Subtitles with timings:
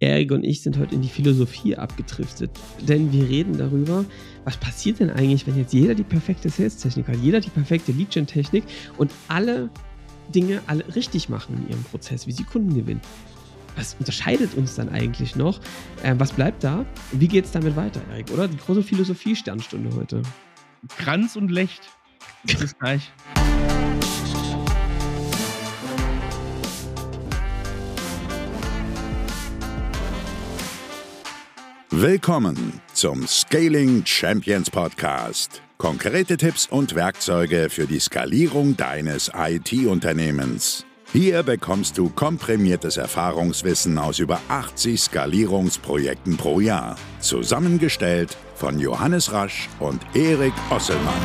[0.00, 2.50] Erik und ich sind heute in die Philosophie abgedriftet.
[2.86, 4.04] Denn wir reden darüber,
[4.44, 8.64] was passiert denn eigentlich, wenn jetzt jeder die perfekte Sales-Technik hat, jeder die perfekte Lead-Gen-Technik
[8.96, 9.70] und alle
[10.34, 13.00] Dinge alle richtig machen in ihrem Prozess, wie sie Kunden gewinnen.
[13.76, 15.60] Was unterscheidet uns dann eigentlich noch?
[16.02, 16.84] Äh, was bleibt da?
[17.12, 18.48] Wie geht es damit weiter, Erik, oder?
[18.48, 20.22] Die große Philosophie-Sternstunde heute.
[20.96, 21.88] Kranz und Lecht.
[22.44, 23.10] Bis gleich.
[32.00, 35.60] Willkommen zum Scaling Champions Podcast.
[35.78, 40.86] Konkrete Tipps und Werkzeuge für die Skalierung deines IT-Unternehmens.
[41.12, 46.96] Hier bekommst du komprimiertes Erfahrungswissen aus über 80 Skalierungsprojekten pro Jahr.
[47.18, 51.20] Zusammengestellt von Johannes Rasch und Erik Osselmann.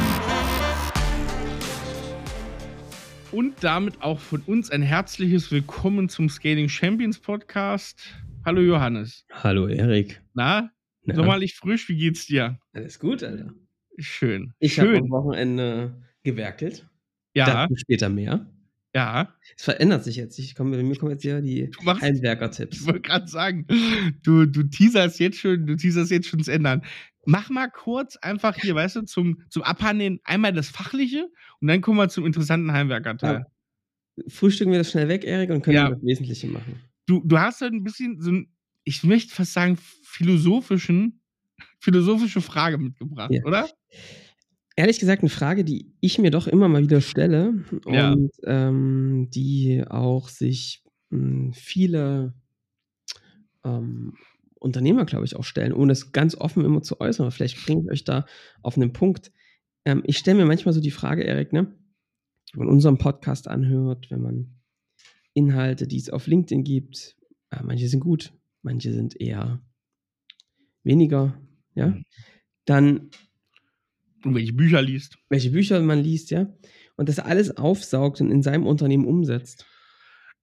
[3.31, 7.99] Und damit auch von uns ein herzliches Willkommen zum Scaling Champions Podcast.
[8.45, 9.25] Hallo Johannes.
[9.31, 10.21] Hallo Erik.
[10.33, 10.69] Na,
[11.05, 11.15] Na?
[11.15, 12.59] sommerlich frisch, wie geht's dir?
[12.73, 13.53] Alles gut, Alter.
[13.99, 14.53] Schön.
[14.59, 16.87] Ich habe am Wochenende gewerkelt.
[17.35, 18.51] Ja, Dazu später mehr.
[18.95, 19.33] ja.
[19.57, 20.37] Es verändert sich jetzt.
[20.39, 22.85] Ich komme, bei mir kommen jetzt ja die machst- Ich Heimwerker-Tipps.
[22.85, 23.65] wollte gerade sagen,
[24.23, 26.83] du, du teaserst jetzt schon, du teaserst jetzt schon das Ändern.
[27.25, 31.29] Mach mal kurz einfach hier, weißt du, zum, zum Abhandeln einmal das Fachliche
[31.61, 33.45] und dann kommen wir zum interessanten Heimwerker-Teil.
[34.27, 35.87] Frühstücken wir das schnell weg, Erik, und können Ja.
[35.89, 36.79] wir das Wesentliche machen.
[37.05, 38.47] Du, du hast halt ein bisschen so ein,
[38.83, 41.21] ich möchte fast sagen, philosophischen,
[41.79, 43.43] philosophische Frage mitgebracht, Ja.
[43.45, 43.69] oder?
[44.75, 48.11] Ehrlich gesagt, eine Frage, die ich mir doch immer mal wieder stelle Ja.
[48.13, 52.33] und ähm, die auch sich mh, viele
[53.63, 54.15] ähm,
[54.55, 57.25] Unternehmer, glaube ich, auch stellen, ohne es ganz offen immer zu äußern.
[57.25, 58.25] Aber vielleicht bringe ich euch da
[58.61, 59.31] auf einen Punkt.
[59.85, 61.73] Ähm, ich stelle mir manchmal so die Frage, Erik, ne?
[62.53, 64.55] wenn man unseren Podcast anhört, wenn man
[65.33, 67.17] Inhalte, die es auf LinkedIn gibt,
[67.51, 69.61] äh, manche sind gut, manche sind eher
[70.83, 71.39] weniger,
[71.75, 72.03] ja, Mhm.
[72.65, 73.09] dann
[74.23, 75.17] Und welche Bücher liest.
[75.29, 76.53] welche Bücher man liest, ja,
[76.95, 79.65] und das alles aufsaugt und in seinem Unternehmen umsetzt.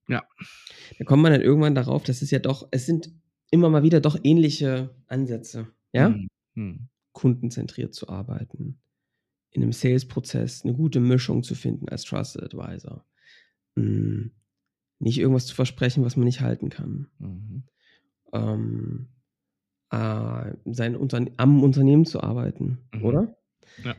[0.09, 0.22] Ja.
[0.98, 3.12] Da kommt man dann irgendwann darauf, dass es ja doch, es sind
[3.50, 6.28] immer mal wieder doch ähnliche Ansätze, ja, Hm.
[6.54, 6.88] Hm.
[7.12, 8.81] kundenzentriert zu arbeiten,
[9.53, 13.04] in einem Sales-Prozess eine gute Mischung zu finden als Trusted Advisor.
[13.76, 14.28] Mm,
[15.00, 17.09] Nicht irgendwas zu versprechen, was man nicht halten kann.
[17.19, 17.62] Mhm.
[18.33, 19.09] Ähm,
[19.91, 23.05] äh, sein Unterne am Unternehmen zu arbeiten, Mhm.
[23.05, 23.37] oder?
[23.83, 23.97] Ja.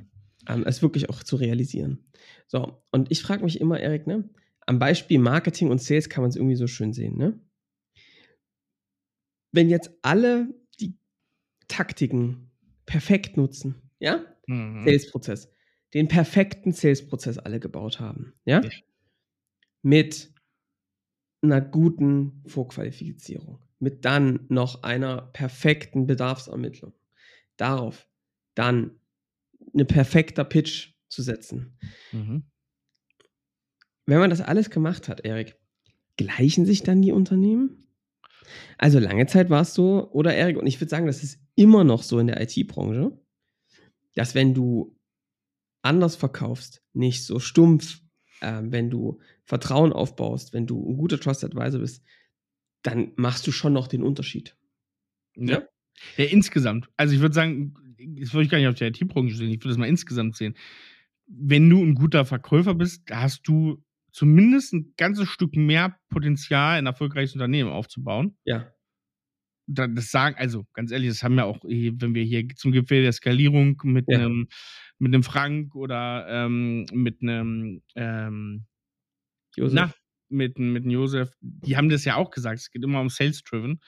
[0.48, 2.06] Ähm, es wirklich auch zu realisieren.
[2.48, 4.30] So, und ich frage mich immer, Erik, ne?
[4.68, 7.40] Am Beispiel Marketing und Sales kann man es irgendwie so schön sehen, ne?
[9.52, 10.98] Wenn jetzt alle die
[11.68, 12.52] Taktiken
[12.86, 14.24] perfekt nutzen, ja?
[14.48, 14.84] Mhm.
[14.84, 15.52] Sales-Prozess,
[15.94, 18.62] den perfekten Sales-Prozess alle gebaut haben, ja?
[18.62, 18.70] Ja.
[19.84, 20.32] Mit
[21.42, 26.94] einer guten Vorqualifizierung, mit dann noch einer perfekten Bedarfsermittlung,
[27.58, 28.08] darauf
[28.54, 28.92] dann
[29.74, 31.78] eine perfekter Pitch zu setzen.
[32.12, 32.44] Mhm.
[34.06, 35.56] Wenn man das alles gemacht hat, Erik,
[36.18, 37.88] gleichen sich dann die Unternehmen?
[38.78, 41.84] Also lange Zeit war es so, oder Erik, und ich würde sagen, das ist immer
[41.84, 43.18] noch so in der IT-Branche,
[44.16, 44.98] dass wenn du
[45.82, 48.02] anders verkaufst, nicht so stumpf,
[48.42, 52.04] äh, wenn du Vertrauen aufbaust, wenn du ein guter Trusted Advisor bist,
[52.84, 54.56] dann machst du schon noch den Unterschied.
[55.36, 55.64] Ja.
[56.18, 56.90] ja, insgesamt.
[56.98, 57.74] Also ich würde sagen,
[58.20, 60.56] das würde ich gar nicht auf die IT-Branche sehen, ich würde das mal insgesamt sehen.
[61.28, 66.78] Wenn du ein guter Verkäufer bist, da hast du zumindest ein ganzes Stück mehr Potenzial,
[66.80, 68.36] ein erfolgreiches Unternehmen aufzubauen.
[68.46, 68.72] Ja.
[69.68, 72.72] Da- Das sagen, also ganz ehrlich, das haben ja auch, eh, wenn wir hier zum
[72.74, 74.18] Gipfel der Skalierung mit Ja.
[74.20, 74.48] einem
[75.02, 78.66] mit einem Frank oder ähm, mit einem ähm,
[79.56, 79.74] Josef.
[79.76, 79.94] na,
[80.30, 83.82] mit, mit dem Josef, die haben das ja auch gesagt, es geht immer um Sales-Driven.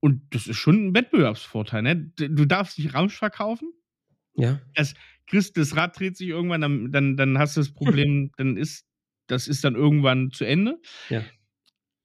[0.00, 1.96] Und das ist schon ein Wettbewerbsvorteil, ne?
[2.16, 3.72] Du darfst nicht Ramsch verkaufen,
[4.36, 4.60] Ja.
[5.26, 8.86] Chris, das Rad dreht sich irgendwann, dann, dann, dann hast du das Problem, dann ist,
[9.26, 10.80] das ist dann irgendwann zu Ende.
[11.08, 11.24] Ja.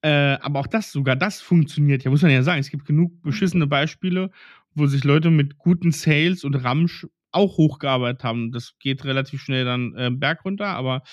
[0.01, 2.03] Äh, aber auch das, sogar das funktioniert.
[2.03, 4.31] Ja, muss man ja sagen, es gibt genug beschissene Beispiele,
[4.73, 8.51] wo sich Leute mit guten Sales und Ramsch auch hochgearbeitet haben.
[8.51, 11.03] Das geht relativ schnell dann äh, Berg runter, aber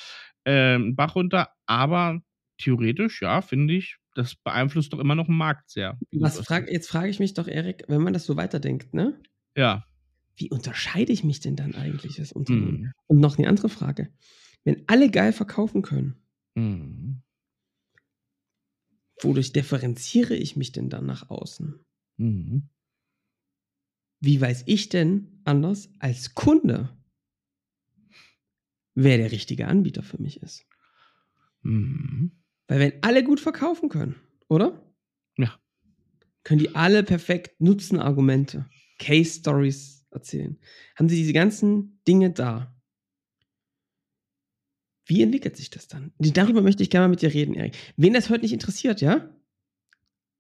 [0.45, 1.51] äh, Bach runter.
[1.67, 2.21] Aber
[2.59, 5.99] theoretisch, ja, finde ich, das beeinflusst doch immer noch den Markt sehr.
[6.13, 9.21] Was frag, jetzt frage ich mich doch, Erik, wenn man das so weiterdenkt, ne?
[9.57, 9.85] Ja.
[10.37, 12.81] Wie unterscheide ich mich denn dann eigentlich als Unternehmen?
[12.81, 12.93] Mhm.
[13.07, 14.11] Und noch eine andere Frage.
[14.65, 16.23] Wenn alle geil verkaufen können,
[16.55, 17.23] Mhm.
[19.23, 21.81] wodurch differenziere ich mich denn dann nach außen?
[22.19, 22.69] Mhm.
[24.21, 26.97] Wie weiß ich denn anders als Kunde,
[28.95, 30.67] wer der richtige Anbieter für mich ist?
[31.63, 32.33] Mhm.
[32.69, 34.17] Weil wenn alle gut verkaufen können,
[34.49, 34.83] oder?
[35.37, 35.59] Ja.
[36.45, 38.67] können die alle perfekt Nutzenargumente,
[38.99, 40.59] Case Stories erzählen.
[40.97, 42.75] Haben sie diese ganzen Dinge da.
[45.05, 46.13] Wie entwickelt sich das dann?
[46.19, 47.77] Darüber möchte ich gerne mal mit dir reden, Erik.
[47.97, 49.31] Wen das heute nicht interessiert, ja?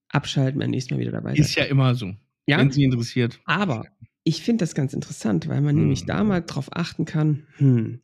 [0.08, 1.34] Abschalten, beim nächsten Mal wieder dabei.
[1.34, 2.14] Ist ja immer so.
[2.46, 2.58] Ja?
[2.58, 3.40] Wenn sie interessiert.
[3.44, 3.86] Aber
[4.24, 5.82] ich finde das ganz interessant, weil man hm.
[5.82, 8.00] nämlich da mal drauf achten kann, hm,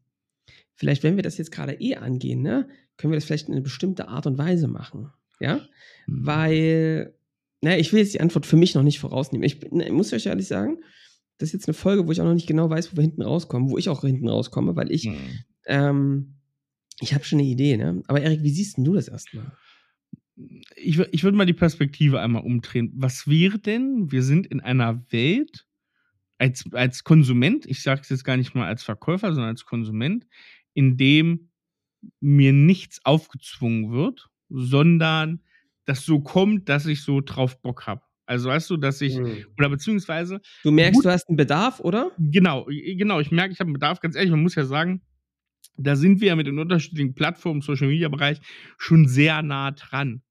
[0.74, 3.62] vielleicht, wenn wir das jetzt gerade eh angehen, ne, können wir das vielleicht in eine
[3.62, 5.10] bestimmte Art und Weise machen.
[5.40, 5.56] Ja?
[5.56, 6.26] Hm.
[6.26, 7.14] Weil,
[7.60, 9.44] naja, ich will jetzt die Antwort für mich noch nicht vorausnehmen.
[9.44, 10.78] Ich, ne, ich muss euch ehrlich sagen,
[11.38, 13.22] das ist jetzt eine Folge, wo ich auch noch nicht genau weiß, wo wir hinten
[13.22, 15.16] rauskommen, wo ich auch hinten rauskomme, weil ich, hm.
[15.66, 16.34] ähm,
[17.00, 18.02] ich habe schon eine Idee, ne?
[18.06, 19.50] Aber Erik, wie siehst denn du das erstmal?
[20.76, 22.92] Ich, ich würde mal die Perspektive einmal umdrehen.
[22.94, 25.66] Was wäre denn, wir sind in einer Welt,
[26.38, 30.26] als, als Konsument, ich sage es jetzt gar nicht mal als Verkäufer, sondern als Konsument,
[30.74, 31.50] in dem
[32.20, 35.40] mir nichts aufgezwungen wird, sondern
[35.84, 38.02] das so kommt, dass ich so drauf Bock habe.
[38.26, 39.44] Also weißt du, dass ich, mhm.
[39.58, 40.40] oder beziehungsweise.
[40.62, 42.12] Du merkst, gut, du hast einen Bedarf, oder?
[42.18, 44.00] Genau, genau, ich merke, ich habe einen Bedarf.
[44.00, 45.02] Ganz ehrlich, man muss ja sagen,
[45.76, 48.40] da sind wir ja mit den unterschiedlichen Plattformen im Social Media Bereich
[48.78, 50.22] schon sehr nah dran.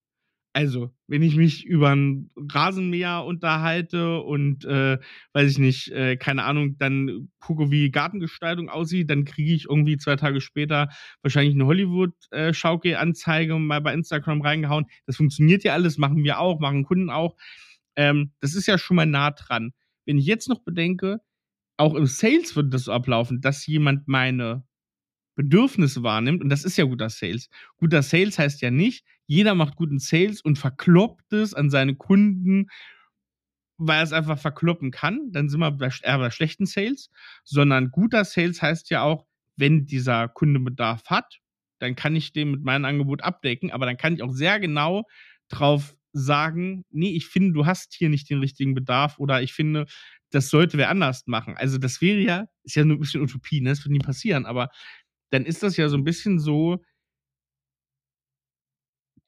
[0.53, 4.98] Also, wenn ich mich über ein Rasenmäher unterhalte und, äh,
[5.31, 9.95] weiß ich nicht, äh, keine Ahnung, dann gucke, wie Gartengestaltung aussieht, dann kriege ich irgendwie
[9.95, 10.89] zwei Tage später
[11.21, 14.88] wahrscheinlich eine Hollywood-Schaukel-Anzeige mal bei Instagram reingehauen.
[15.06, 17.38] Das funktioniert ja alles, machen wir auch, machen Kunden auch.
[17.95, 19.71] Ähm, das ist ja schon mal nah dran.
[20.06, 21.21] Wenn ich jetzt noch bedenke,
[21.77, 24.65] auch im Sales würde das so ablaufen, dass jemand meine
[25.36, 27.50] Bedürfnisse wahrnimmt, und das ist ja guter Sales.
[27.77, 32.67] Guter Sales heißt ja nicht, jeder macht guten Sales und verkloppt es an seine Kunden,
[33.77, 37.09] weil er es einfach verkloppen kann, dann sind wir bei, eher bei schlechten Sales,
[37.45, 39.25] sondern guter Sales heißt ja auch,
[39.55, 41.39] wenn dieser Kunde Bedarf hat,
[41.79, 45.07] dann kann ich den mit meinem Angebot abdecken, aber dann kann ich auch sehr genau
[45.47, 49.85] drauf sagen, nee, ich finde, du hast hier nicht den richtigen Bedarf oder ich finde,
[50.31, 51.55] das sollte wer anders machen.
[51.55, 53.69] Also das wäre ja, ist ja nur ein bisschen Utopie, ne?
[53.69, 54.67] das wird nie passieren, aber
[55.29, 56.81] dann ist das ja so ein bisschen so,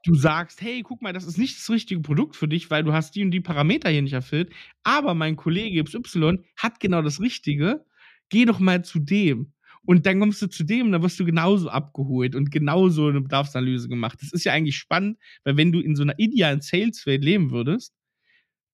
[0.03, 2.93] du sagst, hey, guck mal, das ist nicht das richtige Produkt für dich, weil du
[2.93, 4.51] hast die und die Parameter hier nicht erfüllt,
[4.83, 7.85] aber mein Kollege XY hat genau das Richtige,
[8.29, 9.53] geh doch mal zu dem.
[9.85, 13.21] Und dann kommst du zu dem und dann wirst du genauso abgeholt und genauso eine
[13.21, 14.19] Bedarfsanalyse gemacht.
[14.21, 17.93] Das ist ja eigentlich spannend, weil wenn du in so einer idealen Sales-Welt leben würdest,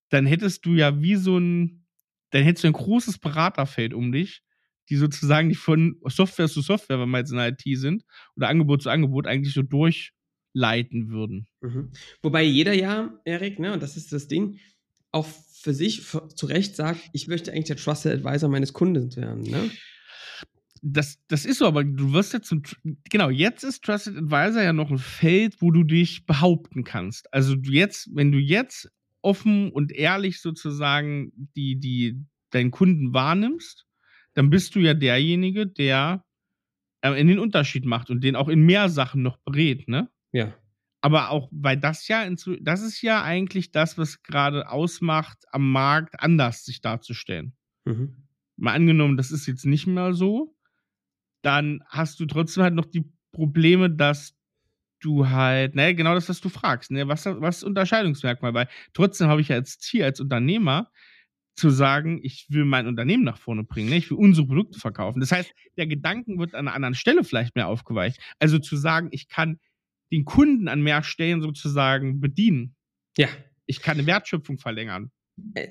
[0.09, 1.85] dann hättest du ja wie so ein,
[2.31, 4.41] dann hättest du ein großes Beraterfeld um dich,
[4.89, 8.03] die sozusagen von Software zu Software, wenn wir jetzt in der IT sind,
[8.35, 9.63] oder Angebot zu Angebot eigentlich so
[10.59, 11.47] durchleiten würden.
[11.61, 11.91] Mhm.
[12.21, 14.59] Wobei jeder ja, Erik, ne, und das ist das Ding,
[15.11, 19.15] auch für sich für, zu Recht sagt, ich möchte eigentlich der Trusted Advisor meines Kunden
[19.15, 19.69] werden, ne?
[20.81, 22.63] Das, das ist so, aber du wirst jetzt zum,
[23.09, 27.33] genau, jetzt ist Trusted Advisor ja noch ein Feld, wo du dich behaupten kannst.
[27.33, 28.89] Also du jetzt, wenn du jetzt
[29.21, 32.15] offen und ehrlich sozusagen die, die,
[32.51, 33.85] deinen Kunden wahrnimmst
[34.35, 36.23] dann bist du ja derjenige, der
[37.01, 40.09] äh, in den Unterschied macht und den auch in mehr Sachen noch berät, ne?
[40.31, 40.53] Ja.
[41.01, 42.29] Aber auch, weil das ja,
[42.61, 47.53] das ist ja eigentlich das, was gerade ausmacht, am Markt anders sich darzustellen.
[47.85, 48.27] Mhm.
[48.57, 50.55] Mal angenommen, das ist jetzt nicht mehr so,
[51.41, 54.35] dann hast du trotzdem halt noch die Probleme, dass
[54.99, 58.53] du halt, ne, genau das, was du fragst, ne, was, was Unterscheidungsmerkmal?
[58.53, 60.91] Weil trotzdem habe ich ja als Ziel, als Unternehmer,
[61.59, 63.98] zu sagen, ich will mein Unternehmen nach vorne bringen, ne?
[63.98, 65.19] ich will unsere Produkte verkaufen.
[65.19, 68.19] Das heißt, der Gedanken wird an einer anderen Stelle vielleicht mehr aufgeweicht.
[68.39, 69.59] Also zu sagen, ich kann
[70.12, 72.75] den Kunden an mehr Stellen sozusagen bedienen.
[73.18, 73.28] Ja.
[73.66, 75.12] Ich kann eine Wertschöpfung verlängern.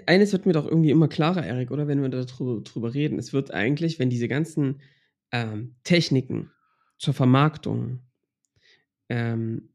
[0.07, 3.18] Eines wird mir doch irgendwie immer klarer, Erik, oder wenn wir darüber, darüber reden.
[3.18, 4.80] Es wird eigentlich, wenn diese ganzen
[5.33, 6.50] ähm, Techniken
[6.99, 8.00] zur Vermarktung,
[9.09, 9.71] ähm,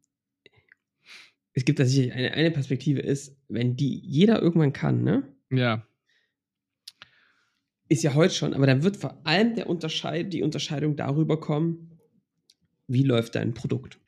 [1.53, 5.35] es gibt tatsächlich eine, eine Perspektive ist, wenn die jeder irgendwann kann, ne?
[5.51, 5.85] Ja
[7.93, 11.99] ist ja heute schon, aber dann wird vor allem der Unterscheid, die Unterscheidung darüber kommen,
[12.87, 13.99] wie läuft dein Produkt.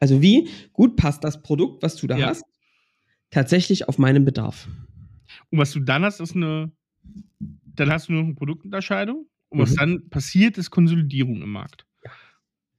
[0.00, 2.28] Also wie gut passt das Produkt, was du da ja.
[2.28, 2.44] hast,
[3.30, 4.68] tatsächlich auf meinen Bedarf.
[5.50, 6.72] Und was du dann hast, ist eine,
[7.38, 9.26] dann hast du noch eine Produktunterscheidung.
[9.48, 9.76] Und was mhm.
[9.76, 11.86] dann passiert, ist Konsolidierung im Markt.
[12.04, 12.10] Ja.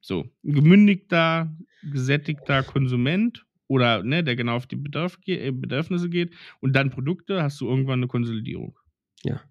[0.02, 6.34] So, ein gemündigter, gesättigter Konsument oder ne, der genau auf die Bedarf, äh, Bedürfnisse geht
[6.62, 8.78] und dann Produkte, hast du irgendwann eine Konsolidierung.
[9.24, 9.42] Ja.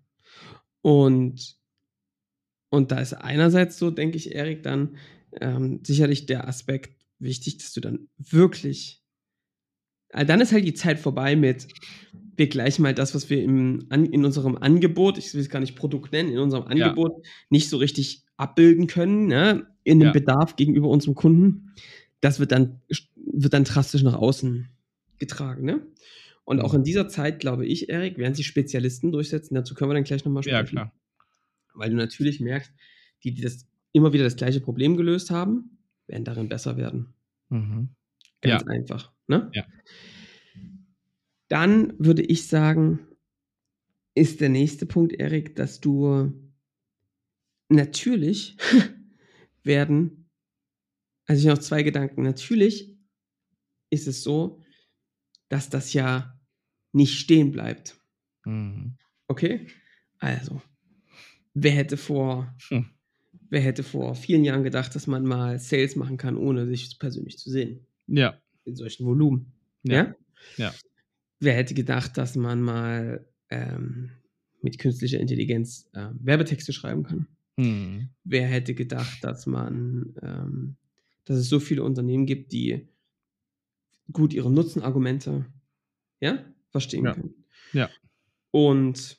[0.82, 1.58] Und,
[2.70, 4.96] und da ist einerseits so, denke ich, Erik, dann
[5.40, 9.02] ähm, sicherlich der Aspekt wichtig, dass du dann wirklich,
[10.10, 11.68] also dann ist halt die Zeit vorbei mit,
[12.36, 15.60] wir gleichen mal das, was wir im, an, in unserem Angebot, ich will es gar
[15.60, 17.30] nicht Produkt nennen, in unserem Angebot ja.
[17.50, 20.12] nicht so richtig abbilden können, ne, in dem ja.
[20.12, 21.72] Bedarf gegenüber unserem Kunden.
[22.20, 22.80] Das wird dann,
[23.14, 24.68] wird dann drastisch nach außen
[25.18, 25.86] getragen, ne?
[26.44, 29.56] Und auch in dieser Zeit, glaube ich, Erik, werden sich Spezialisten durchsetzen.
[29.56, 30.56] Dazu können wir dann gleich nochmal sprechen.
[30.56, 30.92] Ja, klar.
[31.74, 32.72] Weil du natürlich merkst,
[33.24, 35.75] die, die das immer wieder das gleiche Problem gelöst haben,
[36.06, 37.14] werden darin besser werden.
[37.48, 37.90] Mhm.
[38.40, 38.68] Ganz Ja.
[38.68, 39.12] einfach.
[39.28, 39.50] Ne?
[39.54, 39.64] Ja.
[41.48, 43.00] Dann würde ich sagen,
[44.14, 46.32] ist der nächste Punkt, Erik, dass du
[47.68, 48.56] natürlich
[49.62, 50.30] werden,
[51.26, 52.22] also ich habe noch zwei Gedanken.
[52.22, 52.96] Natürlich
[53.90, 54.62] ist es so,
[55.48, 56.40] dass das ja
[56.92, 57.96] nicht stehen bleibt.
[58.44, 58.96] Mhm.
[59.28, 59.66] Okay?
[60.18, 60.62] Also,
[61.54, 62.90] wer hätte vor, Hm.
[63.50, 67.38] Wer hätte vor vielen Jahren gedacht, dass man mal Sales machen kann, ohne sich persönlich
[67.38, 67.86] zu sehen?
[68.06, 68.40] Ja.
[68.64, 69.52] In solchen Volumen.
[69.82, 70.14] Ja.
[70.56, 70.74] Ja?
[71.40, 74.10] Wer hätte gedacht, dass man mal ähm,
[74.62, 77.26] mit künstlicher Intelligenz äh, Werbetexte schreiben kann?
[77.56, 78.10] Mhm.
[78.24, 80.76] Wer hätte gedacht, dass man, ähm,
[81.24, 82.88] dass es so viele Unternehmen gibt, die
[84.12, 85.46] gut ihre Nutzenargumente
[86.20, 87.14] ja, verstehen Ja.
[87.14, 87.44] können?
[87.72, 87.90] Ja.
[88.50, 89.18] Und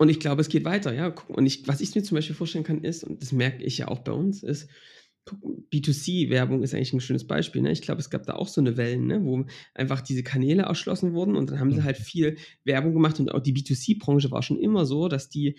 [0.00, 1.14] und ich glaube, es geht weiter, ja.
[1.28, 3.88] Und ich, was ich mir zum Beispiel vorstellen kann, ist, und das merke ich ja
[3.88, 4.68] auch bei uns, ist,
[5.26, 5.38] guck,
[5.70, 7.60] B2C-Werbung ist eigentlich ein schönes Beispiel.
[7.62, 7.70] Ne?
[7.70, 9.22] Ich glaube, es gab da auch so eine Wellen, ne?
[9.22, 11.84] wo einfach diese Kanäle erschlossen wurden und dann haben sie Mhm.
[11.84, 15.56] halt viel Werbung gemacht und auch die B2C-Branche war schon immer so, dass die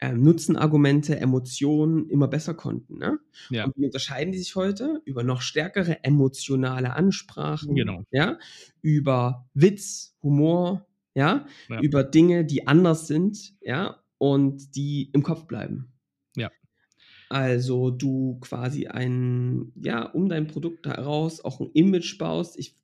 [0.00, 2.98] ähm, Nutzenargumente, Emotionen immer besser konnten.
[2.98, 3.18] Ne?
[3.50, 3.64] Ja.
[3.64, 5.00] Und wie unterscheiden die sich heute?
[5.06, 8.04] Über noch stärkere emotionale Ansprachen, Genau.
[8.12, 8.38] ja?
[8.82, 10.86] über Witz, Humor,
[11.18, 11.46] ja?
[11.68, 11.80] Ja.
[11.80, 15.92] über Dinge, die anders sind, ja, und die im Kopf bleiben.
[16.36, 16.50] Ja.
[17.28, 22.56] Also du quasi ein, ja, um dein Produkt heraus auch ein Image baust.
[22.58, 22.78] Ich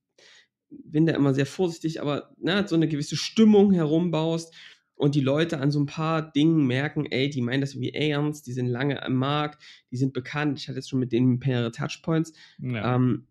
[0.69, 4.53] bin da immer sehr vorsichtig, aber na, so eine gewisse Stimmung herumbaust
[4.97, 8.49] und die Leute an so ein paar Dingen merken, ey, die meinen das irgendwie ernst,
[8.49, 9.63] die sind lange am Markt,
[9.93, 10.59] die sind bekannt.
[10.59, 12.33] Ich hatte jetzt schon mit denen mehrere Touchpoints.
[12.59, 12.97] Ja.
[12.97, 13.29] Ähm,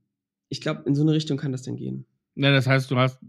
[0.48, 2.06] ich glaube, in so eine Richtung kann das dann gehen.
[2.36, 3.20] Ja, das heißt, du hast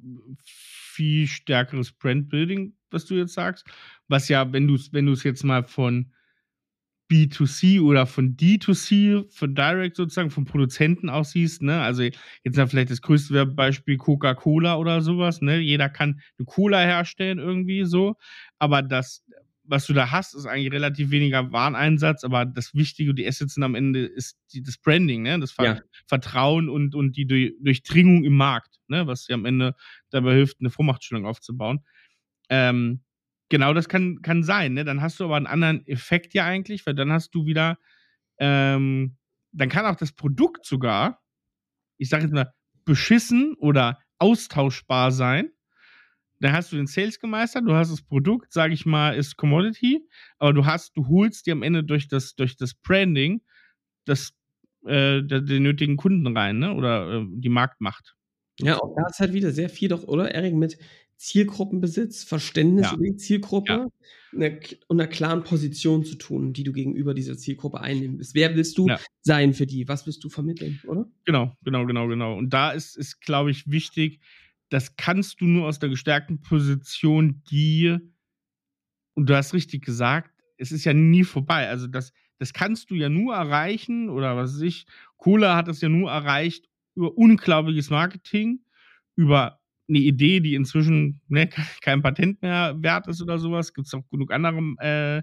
[0.95, 3.67] viel stärkeres Brandbuilding, was du jetzt sagst.
[4.09, 6.13] Was ja, wenn du es wenn du's jetzt mal von
[7.11, 11.83] B2C oder von D2C, von Direct sozusagen, von Produzenten auch siehst, ne?
[11.83, 15.59] Also jetzt mal vielleicht das größte Werbebeispiel Coca-Cola oder sowas, ne?
[15.59, 18.17] Jeder kann eine Cola herstellen irgendwie so,
[18.59, 19.23] aber das,
[19.65, 23.63] was du da hast, ist eigentlich relativ weniger Wareneinsatz, aber das Wichtige, die Assets sind
[23.65, 25.39] am Ende ist die, das Branding, ne?
[25.39, 25.81] Das Ver Ja.
[26.07, 29.07] Vertrauen und, und die Durch- Durchdringung im Markt, ne?
[29.07, 29.75] was dir am Ende
[30.11, 31.85] dabei hilft, eine Vormachtstellung aufzubauen.
[32.49, 33.03] Ähm,
[33.49, 34.75] genau das kann, kann sein.
[34.75, 34.85] Ne?
[34.85, 37.79] Dann hast du aber einen anderen Effekt ja eigentlich, weil dann hast du wieder,
[38.39, 39.17] ähm,
[39.53, 41.23] dann kann auch das Produkt sogar,
[41.99, 42.53] ich sage jetzt mal,
[42.85, 45.51] beschissen oder austauschbar sein.
[46.41, 50.07] Dann hast du den Sales gemeistert, du hast das Produkt, sage ich mal, ist Commodity,
[50.39, 53.41] aber du hast, du holst dir am Ende durch das, durch das Branding
[54.05, 54.35] das,
[54.85, 56.75] äh, den nötigen Kunden rein, ne?
[56.75, 58.15] Oder äh, die Marktmacht.
[58.61, 60.79] Ja, auch da ist halt wieder sehr viel doch, oder, Erik, mit
[61.17, 62.95] Zielgruppenbesitz, Verständnis Ja.
[62.95, 63.87] über die Zielgruppe Ja.
[64.35, 64.59] einer,
[64.89, 68.35] und einer klaren Position zu tun, die du gegenüber dieser Zielgruppe einnimmst.
[68.35, 68.99] Wer willst du Ja.
[69.23, 69.89] sein für die?
[69.89, 71.07] Was willst du vermitteln, oder?
[71.25, 72.37] Genau, genau, genau, genau.
[72.37, 74.21] Und da ist, ist glaube ich, wichtig,
[74.71, 77.97] das kannst du nur aus der gestärkten Position, die,
[79.15, 81.69] und du hast richtig gesagt, es ist ja nie vorbei.
[81.69, 85.81] Also das, das kannst du ja nur erreichen, oder was weiß ich, Cola hat es
[85.81, 88.61] ja nur erreicht über unglaubliches Marketing,
[89.17, 91.49] über eine Idee, die inzwischen ne,
[91.83, 93.75] kein Patent mehr wert ist oder sowas.
[93.75, 95.23] Gibt es auch genug andere, äh,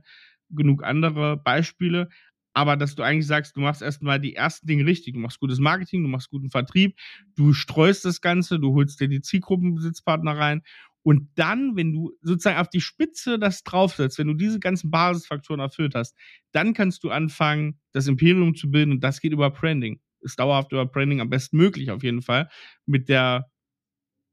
[0.49, 2.09] genug andere Beispiele.
[2.53, 5.13] Aber dass du eigentlich sagst, du machst erstmal die ersten Dinge richtig.
[5.13, 6.97] Du machst gutes Marketing, du machst guten Vertrieb,
[7.35, 10.61] du streust das Ganze, du holst dir die Zielgruppenbesitzpartner rein.
[11.03, 15.61] Und dann, wenn du sozusagen auf die Spitze das draufsetzt, wenn du diese ganzen Basisfaktoren
[15.61, 16.15] erfüllt hast,
[16.51, 18.91] dann kannst du anfangen, das Imperium zu bilden.
[18.91, 19.99] Und das geht über Branding.
[20.21, 22.49] Ist dauerhaft über Branding am besten möglich, auf jeden Fall.
[22.85, 23.49] Mit der,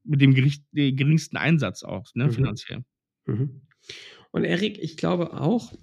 [0.03, 2.31] mit dem gericht, den geringsten Einsatz auch, ne, Mhm.
[2.31, 2.83] finanziell.
[3.25, 3.61] Mhm.
[4.31, 5.73] Und Erik, ich glaube auch,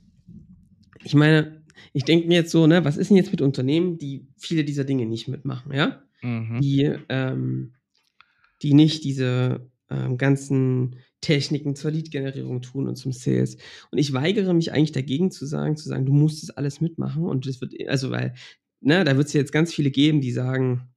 [1.04, 4.28] ich meine, ich denke mir jetzt so, ne, was ist denn jetzt mit Unternehmen, die
[4.38, 6.02] viele dieser Dinge nicht mitmachen, ja?
[6.22, 6.60] Mhm.
[6.60, 7.74] Die, ähm,
[8.62, 13.56] die nicht diese ähm, ganzen Techniken zur Lead-Generierung tun und zum Sales.
[13.90, 17.24] Und ich weigere mich eigentlich dagegen zu sagen, zu sagen, du musst das alles mitmachen.
[17.24, 18.34] Und das wird, also weil,
[18.80, 20.88] ne, da wird es jetzt ganz viele geben, die sagen,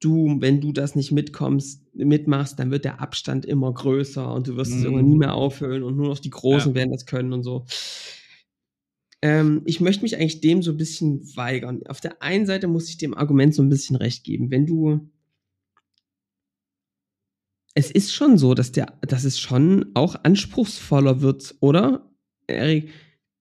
[0.00, 4.56] du, wenn du das nicht mitkommst, mitmachst, dann wird der Abstand immer größer und du
[4.56, 4.84] wirst es Mhm.
[4.84, 7.66] irgendwann nie mehr aufhören und nur noch die Großen werden das können und so.
[9.20, 11.80] Ähm, ich möchte mich eigentlich dem so ein bisschen weigern.
[11.88, 14.50] Auf der einen Seite muss ich dem Argument so ein bisschen recht geben.
[14.52, 15.10] Wenn du
[17.74, 22.10] es ist schon so, dass der, dass es schon auch anspruchsvoller wird, oder?
[22.48, 22.90] Erik,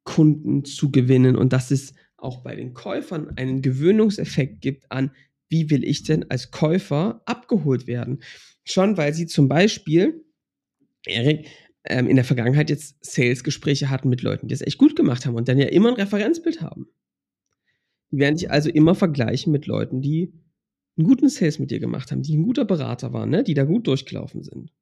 [0.03, 5.11] Kunden zu gewinnen und dass es auch bei den Käufern einen Gewöhnungseffekt gibt an
[5.49, 8.19] wie will ich denn als Käufer abgeholt werden?
[8.63, 10.25] Schon weil sie zum Beispiel,
[11.05, 11.47] Erik,
[11.85, 15.35] ähm, in der Vergangenheit jetzt Sales-Gespräche hatten mit Leuten, die es echt gut gemacht haben
[15.35, 16.87] und dann ja immer ein Referenzbild haben.
[18.11, 20.33] Die werden sich also immer vergleichen mit Leuten, die
[20.97, 23.43] einen guten Sales mit dir gemacht haben, die ein guter Berater waren, ne?
[23.43, 24.73] die da gut durchgelaufen sind.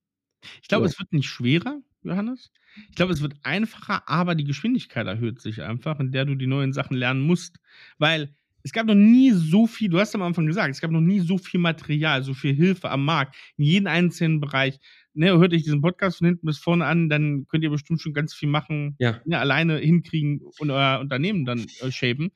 [0.62, 0.94] Ich glaube, so.
[0.94, 2.51] es wird nicht schwerer, Johannes.
[2.89, 6.47] Ich glaube, es wird einfacher, aber die Geschwindigkeit erhöht sich einfach, in der du die
[6.47, 7.57] neuen Sachen lernen musst.
[7.97, 8.35] Weil
[8.65, 11.19] es gab noch nie so viel, du hast am Anfang gesagt, es gab noch nie
[11.19, 14.79] so viel Material, so viel Hilfe am Markt, in jedem einzelnen Bereich.
[15.13, 18.13] Ne, hört euch diesen Podcast von hinten bis vorne an, dann könnt ihr bestimmt schon
[18.13, 19.21] ganz viel machen, ja.
[19.24, 22.31] ne, alleine hinkriegen und euer Unternehmen dann äh, shapen.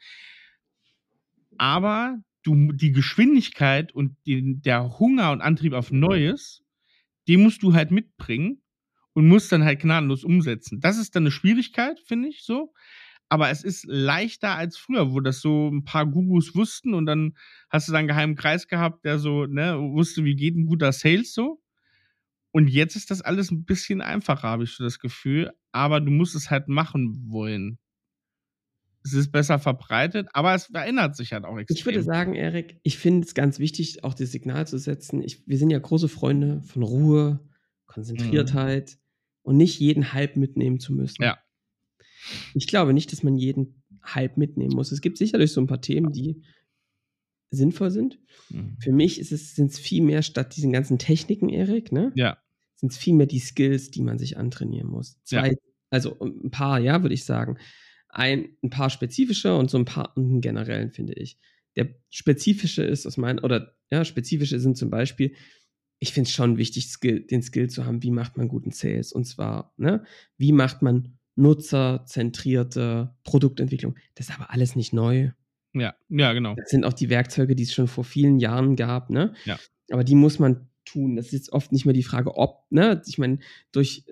[1.57, 6.63] Aber du, die Geschwindigkeit und die, der Hunger und Antrieb auf Neues,
[7.27, 8.61] den musst du halt mitbringen
[9.19, 10.79] und musst dann halt gnadenlos umsetzen.
[10.79, 12.73] Das ist dann eine Schwierigkeit, finde ich so.
[13.27, 17.35] Aber es ist leichter als früher, wo das so ein paar Gurus wussten und dann
[17.69, 20.93] hast du dann einen geheimen Kreis gehabt, der so, ne, wusste, wie geht ein guter
[20.93, 21.61] Sales so.
[22.51, 25.51] Und jetzt ist das alles ein bisschen einfacher, habe ich so das Gefühl.
[25.73, 27.77] Aber du musst es halt machen wollen
[29.03, 31.77] es ist besser verbreitet, aber es verändert sich halt auch extrem.
[31.77, 35.21] Ich würde sagen, Erik, ich finde es ganz wichtig, auch das Signal zu setzen.
[35.21, 37.39] Ich, wir sind ja große Freunde von Ruhe,
[37.85, 38.98] Konzentriertheit mhm.
[39.49, 41.23] Und nicht jeden Hype mitnehmen zu müssen.
[41.23, 41.39] Ja.
[42.53, 44.91] Ich glaube nicht, dass man jeden Hype mitnehmen muss.
[44.91, 46.43] Es gibt sicherlich so ein paar Themen, die
[47.49, 48.19] sinnvoll sind.
[48.49, 48.77] Mhm.
[48.79, 52.11] Für mich sind es viel mehr statt diesen ganzen Techniken, Erik, ne?
[52.15, 52.37] Ja.
[52.75, 55.19] Sind es viel mehr die Skills, die man sich antrainieren muss.
[55.23, 55.57] Zwei, ja.
[55.89, 57.57] also ein paar, ja, würde ich sagen
[58.09, 61.37] ein, ein paar spezifische und so ein paar einen generellen, finde ich.
[61.75, 65.35] Der spezifische ist aus meinen, oder ja, spezifische sind zum Beispiel,
[65.99, 69.11] ich finde es schon wichtig, Skill, den Skill zu haben, wie macht man guten Sales?
[69.11, 70.03] Und zwar, ne,
[70.37, 73.95] wie macht man nutzerzentrierte Produktentwicklung?
[74.15, 75.31] Das ist aber alles nicht neu.
[75.73, 76.55] Ja, ja, genau.
[76.55, 79.33] Das sind auch die Werkzeuge, die es schon vor vielen Jahren gab, ne?
[79.45, 79.59] Ja.
[79.91, 81.15] Aber die muss man tun.
[81.15, 83.01] Das ist jetzt oft nicht mehr die Frage, ob, ne?
[83.05, 83.39] Ich meine,
[83.71, 84.05] durch,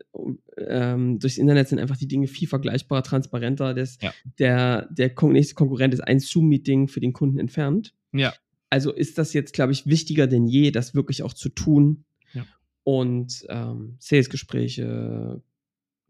[0.57, 3.73] ähm, durchs Internet sind einfach die Dinge viel vergleichbarer, transparenter.
[3.73, 4.13] Das, ja.
[4.39, 7.95] Der, der nächste Konkurrent ist ein Zoom-Meeting für den Kunden entfernt.
[8.11, 8.33] Ja.
[8.69, 12.05] Also ist das jetzt, glaube ich, wichtiger denn je, das wirklich auch zu tun.
[12.33, 12.45] Ja.
[12.83, 15.41] Und ähm, Sales-Gespräche,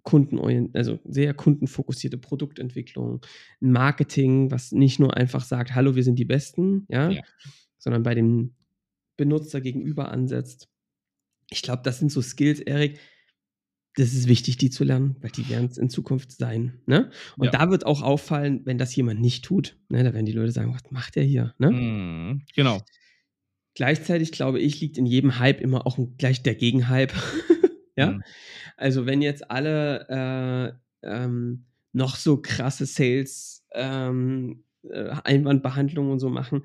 [0.03, 3.21] Kundenorient, also sehr kundenfokussierte Produktentwicklung,
[3.59, 7.21] Marketing, was nicht nur einfach sagt, hallo, wir sind die Besten, ja, ja.
[7.77, 8.55] sondern bei den
[9.17, 10.69] Benutzer gegenüber ansetzt.
[11.49, 12.99] Ich glaube, das sind so Skills, Erik.
[13.97, 16.79] Das ist wichtig, die zu lernen, weil die werden es in Zukunft sein.
[16.85, 17.09] Ne?
[17.35, 17.51] Und ja.
[17.51, 19.75] da wird auch auffallen, wenn das jemand nicht tut.
[19.89, 20.03] Ne?
[20.03, 21.55] Da werden die Leute sagen, was macht der hier?
[21.57, 21.71] Ne?
[21.71, 22.79] Mm, genau.
[23.73, 27.15] Gleichzeitig glaube ich, liegt in jedem Hype immer auch ein, gleich der Gegenhype.
[27.95, 28.11] ja.
[28.11, 28.23] Mm.
[28.77, 36.29] Also wenn jetzt alle äh, ähm, noch so krasse Sales ähm, äh, Einwandbehandlungen und so
[36.29, 36.63] machen,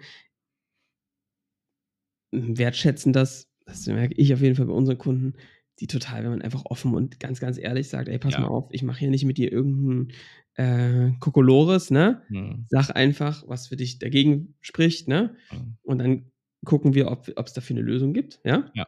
[2.30, 5.32] wertschätzen das, das merke ich auf jeden Fall bei unseren Kunden,
[5.80, 8.40] die total, wenn man einfach offen und ganz, ganz ehrlich sagt, ey, pass ja.
[8.40, 10.12] mal auf, ich mache hier nicht mit dir irgendeinen
[10.54, 12.22] äh, Kokolores, ne?
[12.28, 12.66] Mhm.
[12.68, 15.34] Sag einfach, was für dich dagegen spricht, ne?
[15.50, 15.76] Mhm.
[15.82, 16.30] Und dann
[16.64, 18.70] gucken wir, ob es dafür eine Lösung gibt, ja?
[18.74, 18.86] Ja.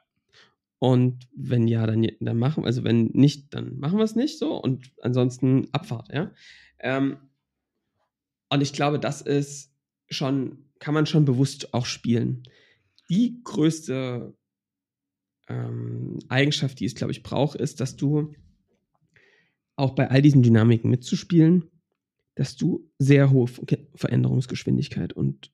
[0.78, 4.60] Und wenn ja, dann, dann machen, also wenn nicht, dann machen wir es nicht so
[4.60, 6.30] und ansonsten Abfahrt, ja?
[6.78, 7.16] Ähm,
[8.50, 9.72] und ich glaube, das ist
[10.10, 12.42] schon, kann man schon bewusst auch spielen
[13.10, 14.34] die größte
[15.48, 18.34] ähm, Eigenschaft, die es, glaube ich, braucht, ist, dass du
[19.76, 21.70] auch bei all diesen Dynamiken mitzuspielen,
[22.34, 23.48] dass du sehr hohe
[23.94, 25.52] Veränderungsgeschwindigkeit und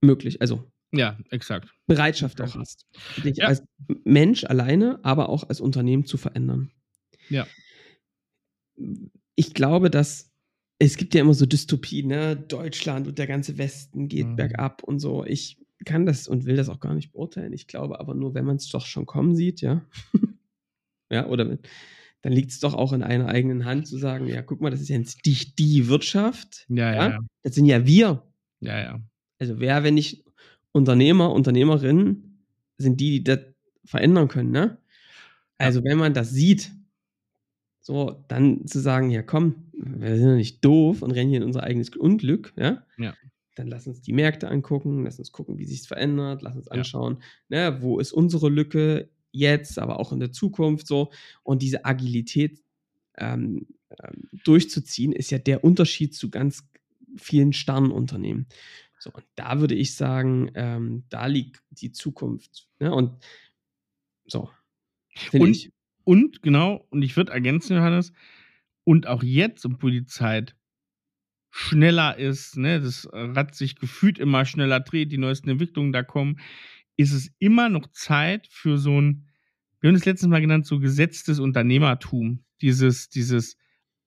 [0.00, 1.68] möglich, also ja, exakt.
[1.86, 2.86] Bereitschaft auch hast,
[3.24, 3.46] dich ja.
[3.46, 3.62] als
[4.04, 6.72] Mensch alleine, aber auch als Unternehmen zu verändern.
[7.28, 7.46] Ja.
[9.36, 10.30] Ich glaube, dass
[10.80, 12.36] es gibt ja immer so Dystopien, ne?
[12.36, 14.36] Deutschland und der ganze Westen geht mhm.
[14.36, 15.24] bergab und so.
[15.24, 17.52] Ich kann das und will das auch gar nicht beurteilen.
[17.52, 19.82] Ich glaube aber nur, wenn man es doch schon kommen sieht, ja.
[21.10, 21.58] ja, oder wenn,
[22.22, 24.80] dann liegt es doch auch in einer eigenen Hand zu sagen, ja, guck mal, das
[24.80, 26.66] ist jetzt die, die Wirtschaft.
[26.68, 27.18] Ja, ja, ja.
[27.42, 28.22] Das sind ja wir.
[28.60, 29.00] Ja, ja.
[29.38, 30.24] Also wer, wenn nicht
[30.72, 32.44] Unternehmer, Unternehmerinnen,
[32.76, 33.40] sind die, die das
[33.84, 34.78] verändern können, ne?
[35.56, 36.70] Also wenn man das sieht,
[37.80, 41.46] so, dann zu sagen, ja komm, wir sind ja nicht doof und rennen hier in
[41.46, 42.84] unser eigenes Unglück, ja?
[42.98, 43.14] Ja
[43.60, 46.68] dann lass uns die Märkte angucken, lass uns gucken, wie sich es verändert, lass uns
[46.68, 47.70] anschauen, ja.
[47.70, 51.10] ne, wo ist unsere Lücke jetzt, aber auch in der Zukunft so.
[51.42, 52.62] Und diese Agilität
[53.18, 53.66] ähm,
[54.02, 56.66] ähm, durchzuziehen, ist ja der Unterschied zu ganz
[57.16, 58.46] vielen Sternunternehmen.
[58.98, 62.68] So, und da würde ich sagen, ähm, da liegt die Zukunft.
[62.78, 62.94] Ne?
[62.94, 63.22] Und
[64.24, 64.50] so.
[65.32, 65.72] Und, ich.
[66.04, 68.12] und genau, und ich würde ergänzen, Johannes,
[68.84, 70.56] und auch jetzt, obwohl die Zeit
[71.50, 76.38] schneller ist, ne, das Rad sich gefühlt immer schneller dreht, die neuesten Entwicklungen da kommen,
[76.96, 79.28] ist es immer noch Zeit für so ein,
[79.80, 82.44] wir haben das letztes Mal genannt, so gesetztes Unternehmertum.
[82.60, 83.56] Dieses, dieses,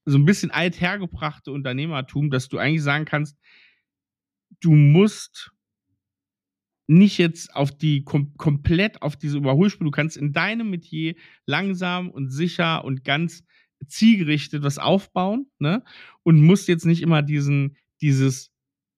[0.05, 3.37] so ein bisschen althergebrachte Unternehmertum, dass du eigentlich sagen kannst,
[4.61, 5.51] du musst
[6.87, 12.09] nicht jetzt auf die kom komplett auf diese Überholspur, du kannst in deinem Metier langsam
[12.09, 13.43] und sicher und ganz
[13.87, 15.83] zielgerichtet was aufbauen, ne?
[16.23, 18.53] Und musst jetzt nicht immer diesen, dieses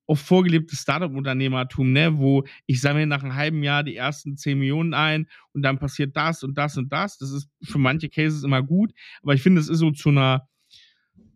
[0.08, 4.93] auf vorgelebtes Startup-Unternehmertum, ne, wo ich sammle nach einem halben Jahr die ersten 10 Millionen
[4.93, 7.17] ein und dann passiert das und das und das.
[7.17, 8.93] Das ist für manche Cases immer gut,
[9.24, 10.48] aber ich finde, es ist so zu einer,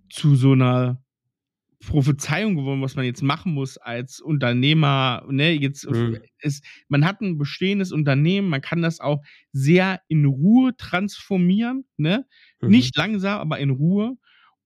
[0.09, 1.01] zu so einer
[1.85, 5.25] Prophezeiung geworden, was man jetzt machen muss als Unternehmer.
[5.29, 6.19] Ne, jetzt mhm.
[6.39, 9.21] ist, man hat ein bestehendes Unternehmen, man kann das auch
[9.53, 12.25] sehr in Ruhe transformieren, ne?
[12.61, 12.69] Mhm.
[12.69, 14.17] Nicht langsam, aber in Ruhe,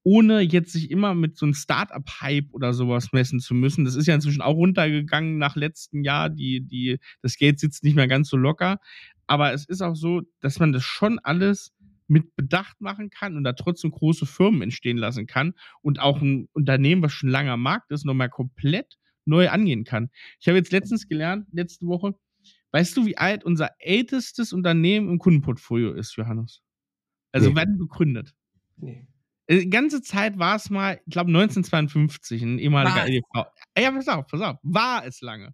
[0.04, 3.86] ohne jetzt sich immer mit so einem Startup-Hype oder sowas messen zu müssen.
[3.86, 6.30] Das ist ja inzwischen auch runtergegangen nach letzten Jahr.
[6.30, 8.80] Die, die, das Geld sitzt nicht mehr ganz so locker.
[9.28, 11.71] Aber es ist auch so, dass man das schon alles
[12.08, 16.48] mit Bedacht machen kann und da trotzdem große Firmen entstehen lassen kann und auch ein
[16.54, 20.10] Unternehmen, was schon lange am Markt ist, nochmal komplett neu angehen kann.
[20.39, 22.16] Ich habe jetzt letztens gelernt, letzte Woche,
[22.72, 26.62] weißt du, wie alt unser ältestes Unternehmen im Kundenportfolio ist, Johannes?
[27.32, 27.56] Also nee.
[27.56, 28.34] wann gegründet?
[28.78, 29.08] Nee.
[29.48, 33.48] Äh, die ganze Zeit war es mal, ich glaube 1952, ein ehemaliger EDV.
[33.78, 35.54] Ja, pass auf, pass auf, war es lange.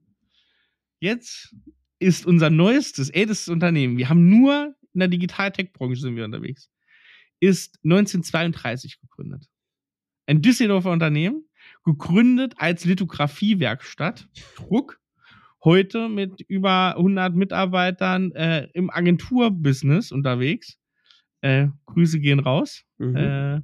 [1.00, 1.56] Jetzt
[2.00, 3.98] ist unser neuestes, ältestes Unternehmen.
[3.98, 6.70] Wir haben nur in der Digital-Tech-Branche sind wir unterwegs,
[7.40, 9.46] ist 1932 gegründet.
[10.26, 11.46] Ein Düsseldorfer Unternehmen,
[11.84, 15.00] gegründet als Lithografiewerkstatt, Druck,
[15.64, 20.78] heute mit über 100 Mitarbeitern äh, im Agenturbusiness unterwegs.
[21.42, 22.84] Äh, Grüße gehen raus.
[22.98, 23.16] Mhm.
[23.16, 23.62] Äh,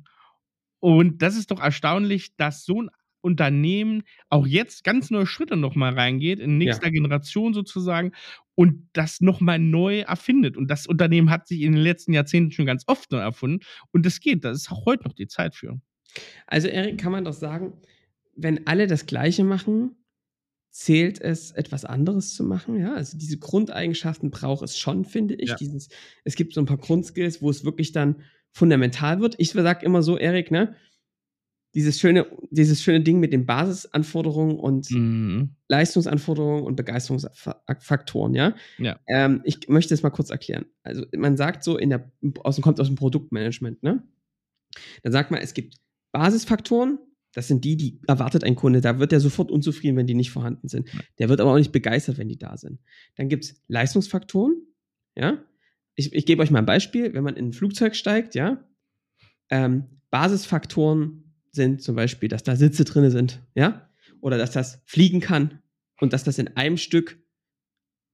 [0.79, 2.89] und das ist doch erstaunlich, dass so ein
[3.25, 6.91] Unternehmen auch jetzt ganz neue Schritte nochmal reingeht, in nächster ja.
[6.91, 8.11] Generation sozusagen
[8.53, 10.55] und das nochmal neu erfindet.
[10.55, 14.05] Und das Unternehmen hat sich in den letzten Jahrzehnten schon ganz oft neu erfunden und
[14.05, 15.81] das geht, das ist auch heute noch die Zeit für.
[16.47, 17.73] Also Erik, kann man doch sagen,
[18.35, 19.95] wenn alle das Gleiche machen,
[20.69, 22.77] zählt es, etwas anderes zu machen.
[22.77, 25.49] Ja, also diese Grundeigenschaften braucht es schon, finde ich.
[25.49, 25.55] Ja.
[25.55, 25.88] Dieses,
[26.25, 29.35] es gibt so ein paar Grundskills, wo es wirklich dann fundamental wird.
[29.38, 30.75] Ich sage immer so, Erik, ne,
[31.75, 35.49] dieses schöne, dieses schöne Ding mit den Basisanforderungen und mhm.
[35.67, 38.55] Leistungsanforderungen und Begeisterungsfaktoren, ja.
[38.77, 38.97] ja.
[39.07, 40.65] Ähm, ich möchte es mal kurz erklären.
[40.83, 42.09] Also man sagt so in der,
[42.43, 44.03] aus, kommt aus dem Produktmanagement, ne?
[45.03, 45.75] Dann sagt man, es gibt
[46.13, 46.97] Basisfaktoren,
[47.33, 48.79] das sind die, die erwartet ein Kunde.
[48.79, 50.89] Da wird er sofort unzufrieden, wenn die nicht vorhanden sind.
[51.19, 52.79] Der wird aber auch nicht begeistert, wenn die da sind.
[53.17, 54.55] Dann gibt es Leistungsfaktoren,
[55.15, 55.43] ja.
[55.97, 57.13] Ich, ich gebe euch mal ein Beispiel.
[57.13, 58.65] Wenn man in ein Flugzeug steigt, ja,
[59.49, 61.24] ähm, Basisfaktoren
[61.56, 63.89] sind zum Beispiel, dass da Sitze drin sind, ja,
[64.22, 65.60] oder dass das fliegen kann
[66.00, 67.18] und dass das in einem Stück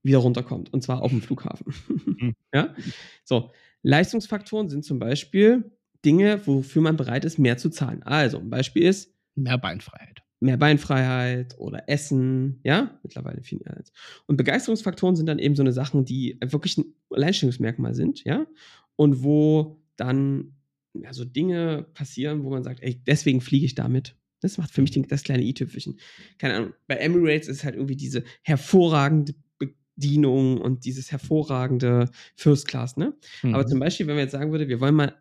[0.04, 1.74] wieder runterkommt und zwar auf dem Flughafen.
[1.88, 2.36] Mhm.
[2.54, 2.76] ja,
[3.24, 3.52] so
[3.84, 5.72] Leistungsfaktoren sind zum Beispiel
[6.06, 8.04] Dinge, wofür man bereit ist, mehr zu zahlen.
[8.04, 10.24] Also ein Beispiel ist mehr Beinfreiheit.
[10.40, 13.80] Mehr Beinfreiheit oder Essen, ja, mittlerweile viel mehr.
[14.26, 18.48] Und Begeisterungsfaktoren sind dann eben so eine Sachen, die wirklich ein Alleinstellungsmerkmal sind, ja,
[18.96, 20.56] und wo dann
[20.94, 24.16] ja, so Dinge passieren, wo man sagt, ey, deswegen fliege ich damit.
[24.42, 26.00] Das macht für mich den, das kleine i-Tüpfelchen.
[26.38, 26.74] Keine Ahnung.
[26.88, 33.14] Bei Emirates ist halt irgendwie diese hervorragende Bedienung und dieses hervorragende First Class, ne?
[33.44, 33.54] Mhm.
[33.54, 35.16] Aber zum Beispiel, wenn man jetzt sagen würde, wir wollen mal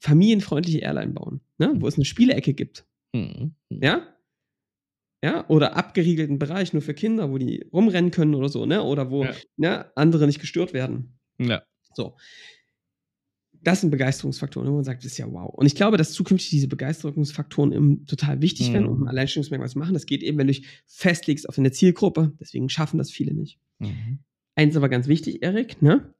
[0.00, 1.72] familienfreundliche Airline bauen, ne?
[1.76, 2.86] Wo es eine Spielecke gibt.
[3.14, 3.54] Mhm.
[3.70, 4.14] Ja?
[5.24, 8.82] Ja, oder abgeriegelten Bereich nur für Kinder, wo die rumrennen können oder so, ne?
[8.82, 9.34] Oder wo ja.
[9.56, 11.18] ne, andere nicht gestört werden.
[11.38, 11.62] Ja.
[11.94, 12.16] So
[13.62, 15.52] das sind Begeisterungsfaktoren, wo man sagt, das ist ja wow.
[15.52, 18.74] Und ich glaube, dass zukünftig diese Begeisterungsfaktoren total wichtig mhm.
[18.74, 19.94] werden, um ein Alleinstellungsmerkmal zu machen.
[19.94, 22.32] Das geht eben, wenn du dich festlegst auf eine Zielgruppe.
[22.40, 23.58] Deswegen schaffen das viele nicht.
[23.78, 24.20] Mhm.
[24.54, 26.14] Eins aber ganz wichtig, Erik, ne?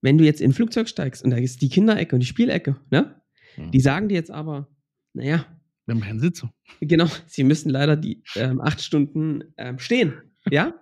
[0.00, 2.76] Wenn du jetzt in ein Flugzeug steigst und da ist die Kinderecke und die Spielecke,
[2.90, 3.20] ne?
[3.56, 3.70] Mhm.
[3.70, 4.68] Die sagen dir jetzt aber,
[5.12, 5.46] naja.
[5.86, 6.46] Wir haben keinen Sitz.
[6.80, 10.14] Genau, sie müssen leider die ähm, acht Stunden ähm, stehen.
[10.50, 10.74] Ja?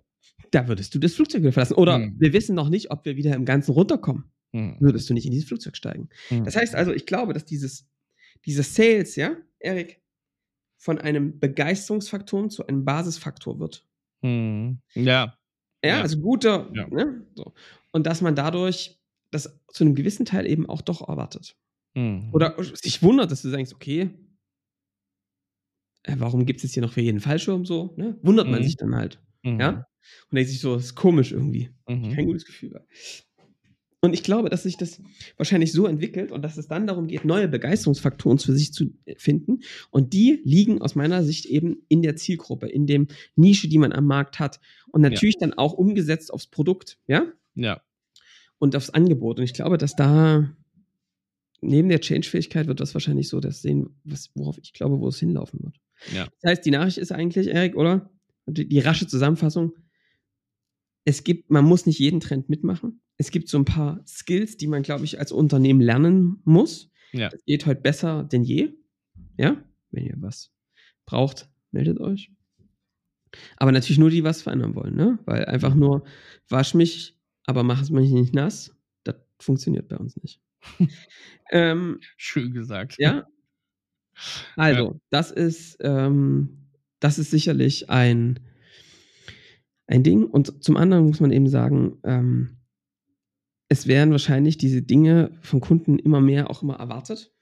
[0.50, 1.74] da würdest du das Flugzeug wieder verlassen.
[1.74, 2.16] Oder mhm.
[2.18, 4.24] wir wissen noch nicht, ob wir wieder im Ganzen runterkommen
[4.56, 4.76] mhm.
[4.80, 6.08] würdest du nicht in dieses Flugzeug steigen.
[6.30, 6.44] Mhm.
[6.44, 7.88] Das heißt also, ich glaube, dass dieses,
[8.44, 10.00] dieses Sales, ja, Erik,
[10.78, 13.86] von einem Begeisterungsfaktor zu einem Basisfaktor wird.
[14.22, 14.78] Mhm.
[14.94, 15.38] Ja.
[15.84, 16.88] Ja, also guter, ja.
[16.88, 17.26] Ne?
[17.34, 17.52] So.
[17.92, 18.98] Und dass man dadurch
[19.30, 21.56] das zu einem gewissen Teil eben auch doch erwartet.
[21.94, 22.30] Mhm.
[22.32, 24.10] Oder sich wundert, dass du sagst, okay,
[26.02, 27.94] äh, warum gibt es jetzt hier noch für jeden Fallschirm so?
[27.96, 28.18] Ne?
[28.22, 28.64] Wundert man mhm.
[28.64, 29.20] sich dann halt.
[29.42, 29.72] Ja?
[29.72, 29.84] Mhm.
[30.30, 31.70] Und denkt sich so, das ist komisch irgendwie.
[31.88, 32.14] Mhm.
[32.14, 32.84] Kein gutes Gefühl.
[34.02, 35.00] Und ich glaube, dass sich das
[35.36, 39.60] wahrscheinlich so entwickelt und dass es dann darum geht, neue Begeisterungsfaktoren für sich zu finden.
[39.90, 43.92] Und die liegen aus meiner Sicht eben in der Zielgruppe, in dem Nische, die man
[43.92, 44.60] am Markt hat.
[44.92, 45.48] Und natürlich ja.
[45.48, 47.26] dann auch umgesetzt aufs Produkt, ja?
[47.54, 47.82] Ja.
[48.58, 49.38] Und aufs Angebot.
[49.38, 50.54] Und ich glaube, dass da
[51.60, 55.18] neben der Change-Fähigkeit wird das wahrscheinlich so das sehen, was, worauf ich glaube, wo es
[55.18, 55.80] hinlaufen wird.
[56.14, 56.28] Ja.
[56.40, 58.10] Das heißt, die Nachricht ist eigentlich, Erik, oder?
[58.46, 59.72] Die, die rasche Zusammenfassung.
[61.04, 63.00] Es gibt, man muss nicht jeden Trend mitmachen.
[63.18, 66.90] Es gibt so ein paar Skills, die man, glaube ich, als Unternehmen lernen muss.
[67.12, 67.30] Ja.
[67.30, 68.74] Das geht heute besser denn je.
[69.38, 70.52] Ja, wenn ihr was
[71.06, 72.30] braucht, meldet euch.
[73.56, 75.18] Aber natürlich nur die, die was verändern wollen, ne?
[75.24, 76.04] Weil einfach nur
[76.48, 78.74] wasch mich, aber mach es mich nicht nass,
[79.04, 80.40] das funktioniert bei uns nicht.
[81.50, 82.96] ähm, Schön gesagt.
[82.98, 83.26] Ja.
[84.56, 85.00] Also, ja.
[85.10, 86.68] das ist, ähm,
[87.00, 88.40] das ist sicherlich ein,
[89.86, 90.24] ein Ding.
[90.24, 92.56] Und zum anderen muss man eben sagen, ähm,
[93.68, 97.32] es werden wahrscheinlich diese Dinge von Kunden immer mehr auch immer erwartet.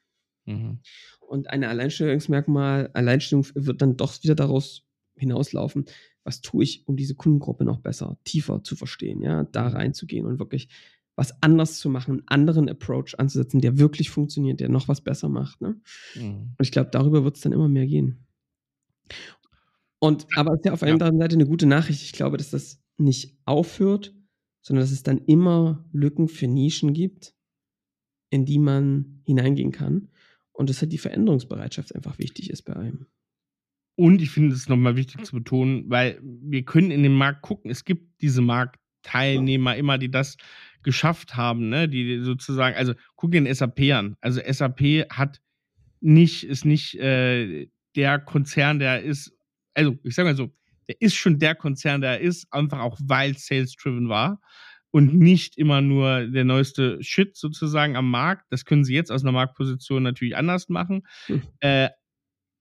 [0.47, 0.81] Mhm.
[1.21, 5.87] Und eine Alleinstellungsmerkmal, Alleinstellung wird dann doch wieder daraus hinauslaufen,
[6.23, 9.77] was tue ich, um diese Kundengruppe noch besser, tiefer zu verstehen, ja, da mhm.
[9.77, 10.69] reinzugehen und wirklich
[11.17, 15.29] was anders zu machen, einen anderen Approach anzusetzen, der wirklich funktioniert, der noch was besser
[15.29, 15.61] macht.
[15.61, 15.81] Ne?
[16.17, 16.55] Mhm.
[16.59, 18.27] Und ich glaube, darüber wird es dann immer mehr gehen.
[20.01, 20.95] Und aber es ist ja auf der ja.
[20.95, 22.03] anderen Seite eine gute Nachricht.
[22.03, 24.15] Ich glaube, dass das nicht aufhört,
[24.65, 27.35] sondern dass es dann immer Lücken für Nischen gibt,
[28.31, 30.09] in die man hineingehen kann.
[30.53, 33.07] Und dass halt die Veränderungsbereitschaft einfach wichtig ist bei einem.
[33.97, 37.71] Und ich finde es nochmal wichtig zu betonen, weil wir können in den Markt gucken,
[37.71, 40.37] es gibt diese Marktteilnehmer immer, die das
[40.83, 41.89] geschafft haben, ne?
[41.89, 44.17] die sozusagen, also guck den SAP an.
[44.21, 45.43] Also SAP hat
[46.01, 49.37] nicht, ist nicht äh, der Konzern, der ist,
[49.75, 50.55] also ich sage mal so,
[50.89, 54.41] der ist schon der Konzern, der ist, einfach auch weil sales-driven war
[54.91, 58.47] und nicht immer nur der neueste Shit sozusagen am Markt.
[58.51, 61.03] Das können sie jetzt aus einer Marktposition natürlich anders machen.
[61.27, 61.43] Hm.
[61.61, 61.89] Äh,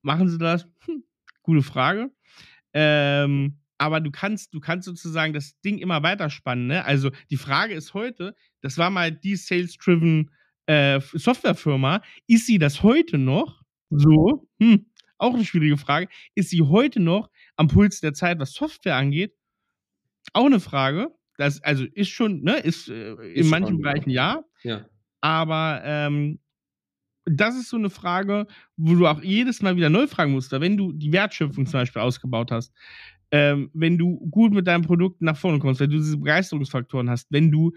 [0.01, 0.67] machen sie das?
[0.85, 1.03] Hm,
[1.43, 2.09] gute Frage.
[2.73, 6.67] Ähm, aber du kannst, du kannst sozusagen das Ding immer weiterspannen.
[6.67, 6.85] Ne?
[6.85, 10.31] Also die Frage ist heute, das war mal die Sales-Driven
[10.65, 13.61] äh, Softwarefirma, ist sie das heute noch?
[13.89, 16.07] So, hm, auch eine schwierige Frage.
[16.35, 19.35] Ist sie heute noch am Puls der Zeit, was Software angeht?
[20.33, 21.13] Auch eine Frage.
[21.37, 24.43] Das also ist schon, ne, ist, äh, in manchen schon, Bereichen ja.
[24.63, 24.85] ja.
[25.21, 26.39] Aber ähm,
[27.25, 30.51] das ist so eine Frage, wo du auch jedes Mal wieder neu fragen musst.
[30.51, 32.73] Wenn du die Wertschöpfung zum Beispiel ausgebaut hast,
[33.31, 37.31] ähm, wenn du gut mit deinem Produkt nach vorne kommst, wenn du diese Begeisterungsfaktoren hast,
[37.31, 37.71] wenn du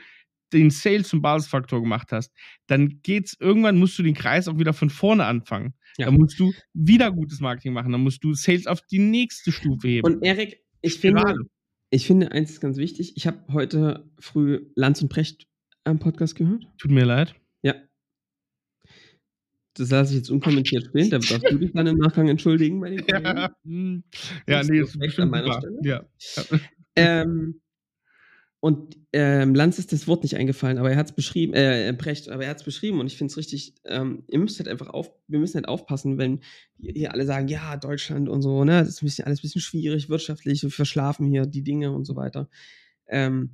[0.53, 2.33] den Sales zum Basisfaktor gemacht hast,
[2.67, 5.75] dann geht's irgendwann musst du den Kreis auch wieder von vorne anfangen.
[5.99, 6.07] Ja.
[6.07, 9.89] Dann musst du wieder gutes Marketing machen, dann musst du Sales auf die nächste Stufe
[9.89, 10.07] heben.
[10.07, 11.23] Und Erik, ich finde,
[11.91, 13.15] ich finde eins ist ganz wichtig.
[13.17, 15.47] Ich habe heute früh Lanz und Precht
[15.85, 16.67] am Podcast gehört.
[16.79, 17.35] Tut mir leid.
[17.63, 17.75] Ja,
[19.77, 21.11] das lasse ich jetzt unkommentiert stehen.
[21.11, 24.05] Da darfst du dich dann im Nachgang entschuldigen bei den Kollegen.
[24.47, 25.79] Ja, ja nee, ist an meiner Stelle.
[25.83, 26.05] Ja.
[26.97, 27.61] Ähm,
[28.67, 32.29] und ähm, Lanz ist das Wort nicht eingefallen, aber er hat es beschrieben, äh, Brecht,
[32.29, 34.89] aber er hat es beschrieben und ich finde es richtig, ähm, ihr müsst halt einfach
[34.89, 36.41] auf, wir müssen halt aufpassen, wenn
[36.81, 39.61] hier alle sagen, ja, Deutschland und so, ne, das ist ein bisschen, alles ein bisschen
[39.61, 42.49] schwierig, wirtschaftlich, wir verschlafen hier die Dinge und so weiter.
[43.07, 43.51] Ähm,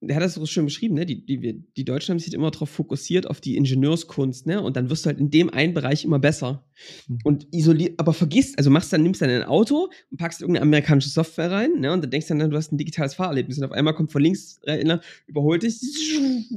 [0.00, 1.04] der hat das so schön beschrieben, ne?
[1.04, 4.62] Die, die, die Deutschen haben sich immer darauf fokussiert, auf die Ingenieurskunst, ne?
[4.62, 6.64] Und dann wirst du halt in dem einen Bereich immer besser.
[7.06, 7.18] Mhm.
[7.24, 11.10] Und isoliert, aber vergisst, also machst dann, nimmst dann ein Auto und packst irgendeine amerikanische
[11.10, 11.92] Software rein, ne?
[11.92, 14.22] Und dann denkst du dann, du hast ein digitales Fahrerlebnis und auf einmal kommt von
[14.22, 15.80] links, Rechner, überholt dich,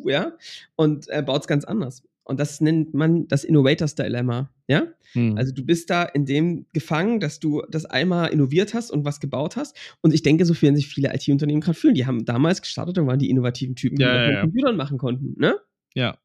[0.06, 0.38] ja?
[0.76, 2.04] Und äh, baut es ganz anders.
[2.26, 4.50] Und das nennt man das Innovators-Dilemma.
[4.68, 4.88] Ja?
[5.12, 5.38] Hm.
[5.38, 9.20] Also du bist da in dem gefangen, dass du das einmal innoviert hast und was
[9.20, 9.76] gebaut hast.
[10.02, 11.96] Und ich denke, so werden sich viele IT-Unternehmen gerade fühlen.
[11.96, 14.42] Die haben damals gestartet und waren die innovativen Typen, die ja, das mit ja.
[14.42, 15.40] Computern machen konnten.
[15.40, 15.56] Ne?
[15.94, 16.18] Ja.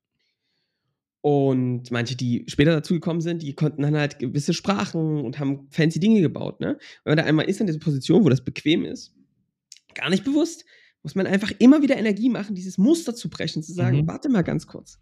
[1.21, 5.99] Und manche, die später dazugekommen sind, die konnten dann halt gewisse Sprachen und haben fancy
[5.99, 6.61] Dinge gebaut.
[6.61, 6.79] Ne?
[7.03, 9.17] Wenn man da einmal ist in dieser Position, wo das bequem ist,
[9.95, 10.65] gar nicht bewusst,
[11.03, 14.07] muss man einfach immer wieder Energie machen, dieses Muster zu brechen, zu sagen, mhm.
[14.07, 15.01] warte mal ganz kurz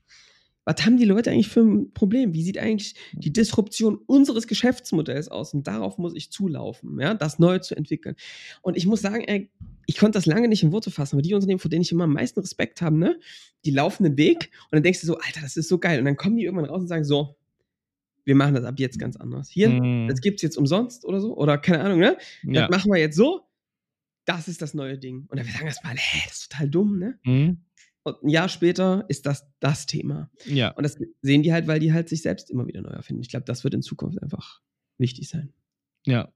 [0.67, 2.35] was haben die Leute eigentlich für ein Problem?
[2.35, 5.55] Wie sieht eigentlich die Disruption unseres Geschäftsmodells aus?
[5.55, 8.17] Und darauf muss ich zulaufen, ja, das neu zu entwickeln.
[8.63, 9.49] Und ich muss sagen, ey,
[9.87, 12.05] ich konnte das lange nicht in Worte fassen, aber die Unternehmen, vor denen ich immer
[12.05, 13.19] am meisten Respekt habe, ne,
[13.65, 16.01] die laufen den Weg und dann denkst du so, Alter, das ist so geil.
[16.01, 17.37] Und dann kommen die irgendwann raus und sagen so,
[18.25, 19.49] wir machen das ab jetzt ganz anders.
[19.49, 20.09] Hier, mhm.
[20.09, 22.17] das gibt's jetzt umsonst oder so, oder keine Ahnung, ne?
[22.43, 23.43] Das machen wir jetzt so.
[24.25, 25.27] Das ist das neue Ding.
[25.29, 27.21] Und dann wir sagen erstmal, hä, das ist total dumm, ne?
[27.25, 27.59] Mhm.
[28.07, 30.31] Und ein Jahr später ist das das Thema.
[30.45, 30.71] Ja.
[30.71, 33.21] Und das sehen die halt, weil die halt sich selbst immer wieder neu erfinden.
[33.21, 34.61] Ich glaube, das wird in Zukunft einfach
[34.97, 35.53] wichtig sein.
[36.07, 36.29] Ja.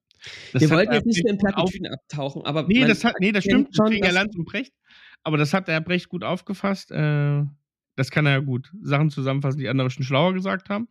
[0.52, 2.64] Das Wir wollten jetzt nicht mehr in Plattitüden abtauchen, aber.
[2.64, 4.74] Nee, das, hat, nee, das stimmt, schon, das Land und Brecht.
[5.22, 6.90] Aber das hat der Herr Brecht gut aufgefasst.
[6.90, 7.44] Äh,
[7.94, 8.72] das kann er ja gut.
[8.82, 10.88] Sachen zusammenfassen, die andere schon schlauer gesagt haben.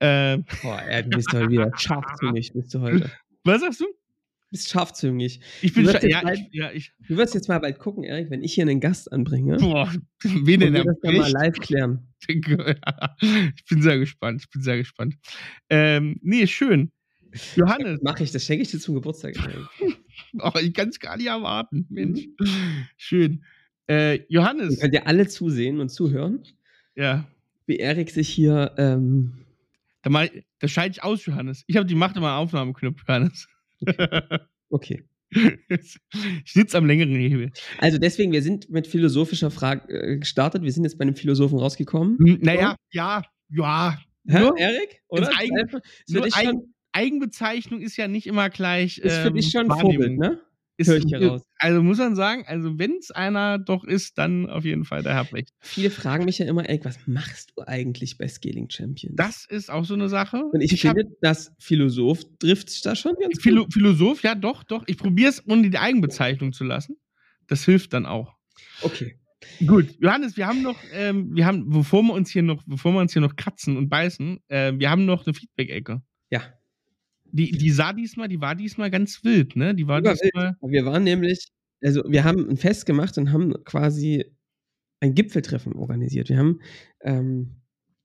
[0.00, 3.08] Äh, Boah, ey, du bist heute wieder scharfzüngig, bist du heute.
[3.44, 3.86] was sagst du?
[4.50, 5.40] Bist scharfzüngig.
[5.60, 6.92] Ich bin Du wirst ja, bald- ich, ja, ich.
[7.06, 9.58] Du wirst jetzt mal bald gucken, Erik, wenn ich hier einen Gast anbringe.
[9.58, 12.08] Boah, wen denn wir das dann mal live klären.
[12.28, 14.42] ich bin sehr gespannt.
[14.42, 15.16] Ich bin sehr gespannt.
[15.68, 16.90] Ähm, nee, schön.
[17.56, 19.34] Johannes, Mach ich, das schenke ich dir zum Geburtstag.
[20.40, 21.86] Oh, ich kann es gar nicht erwarten.
[21.88, 22.26] Mensch.
[22.96, 23.44] Schön.
[23.88, 26.42] Äh, Ihr Johannes, könnt ja alle zusehen und zuhören,
[26.96, 27.26] ja.
[27.66, 29.44] wie Erik sich hier ähm,
[30.02, 31.62] Da, ich, da schalte ich aus, Johannes.
[31.66, 33.48] Ich habe die Macht immer Aufnahmeknopf, Johannes.
[34.70, 35.04] Okay.
[35.30, 37.50] ich sitze am längeren Hebel.
[37.78, 40.62] Also deswegen, wir sind mit philosophischer Frage äh, gestartet.
[40.62, 42.18] Wir sind jetzt bei einem Philosophen rausgekommen.
[42.18, 43.98] Hm, Naja, ja, ja.
[44.26, 45.02] Hä, Nur- Erik?
[45.08, 45.30] Oder?
[45.38, 45.70] Eigen-
[46.08, 48.98] nur Eigen- Eigenbezeichnung ist ja nicht immer gleich.
[48.98, 49.78] ist für ähm, dich schon ein.
[49.80, 50.40] Vorbild, ne?
[50.80, 51.42] Ist, Hör ich hier raus.
[51.58, 55.14] Also muss man sagen, also wenn es einer doch ist, dann auf jeden Fall der
[55.14, 55.50] Herr Brecht.
[55.60, 59.16] Viele fragen mich ja immer, Erik, was machst du eigentlich bei Scaling Champions?
[59.16, 60.44] Das ist auch so eine Sache.
[60.52, 63.74] und ich, hab- finde, das Philosoph trifft da schon ganz Philo gut.
[63.74, 64.84] Philosoph, ja doch, doch.
[64.86, 66.96] Ich probiere es, ohne die Eigenbezeichnung zu lassen.
[67.48, 68.36] Das hilft dann auch.
[68.82, 69.18] Okay.
[69.66, 73.00] Gut, Johannes, wir haben noch, ähm, wir haben, bevor wir uns hier noch, bevor wir
[73.00, 76.02] uns hier noch kratzen und beißen, äh, wir haben noch eine Feedback-Ecke.
[76.30, 76.42] Ja.
[77.32, 79.74] Die, die sah diesmal, die war diesmal ganz wild, ne?
[79.74, 80.22] Die war Die war wild.
[80.24, 80.56] diesmal.
[80.62, 81.48] Wir waren nämlich,
[81.82, 84.24] also wir haben ein Fest gemacht und haben quasi
[85.00, 86.28] ein Gipfeltreffen organisiert.
[86.28, 86.60] Wir haben,
[87.02, 87.56] ähm,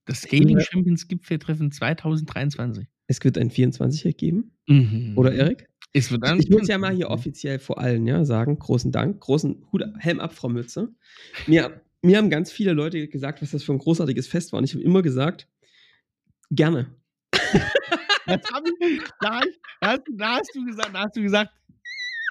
[0.05, 0.65] Das Scaling Ja.
[0.65, 2.87] Champions Gipfeltreffen 2023.
[3.07, 5.13] es wird ein 24er geben, Mhm.
[5.17, 5.69] oder Erik?
[5.95, 6.09] Ich
[6.49, 10.33] muss ja mal hier offiziell vor allen ja, sagen, großen Dank, großen Hut, Helm ab,
[10.33, 10.89] Frau Mütze.
[11.47, 14.57] Mir, mir haben ganz viele Leute gesagt, was das für ein großartiges Fest war.
[14.57, 15.47] Und ich habe immer gesagt,
[16.49, 16.87] gerne.
[18.25, 19.41] Ich, da,
[19.81, 21.51] hast, da hast du gesagt, da hast du gesagt,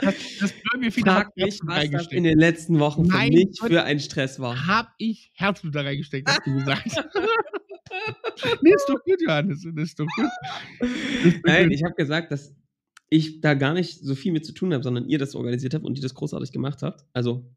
[0.01, 4.01] das, das Frag mich, was das in den letzten Wochen für Mein mich für ein
[4.01, 4.67] Stress war.
[4.67, 6.87] Hab ich Herzblut da reingesteckt, hast du gesagt.
[8.63, 9.63] nee, ist doch gut, Johannes.
[9.63, 10.31] Das ist doch gut.
[11.25, 11.75] Ist Nein, gut.
[11.75, 12.55] ich habe gesagt, dass
[13.11, 15.85] ich da gar nicht so viel mit zu tun habe, sondern ihr das organisiert habt
[15.85, 17.05] und ihr das großartig gemacht habt.
[17.13, 17.55] Also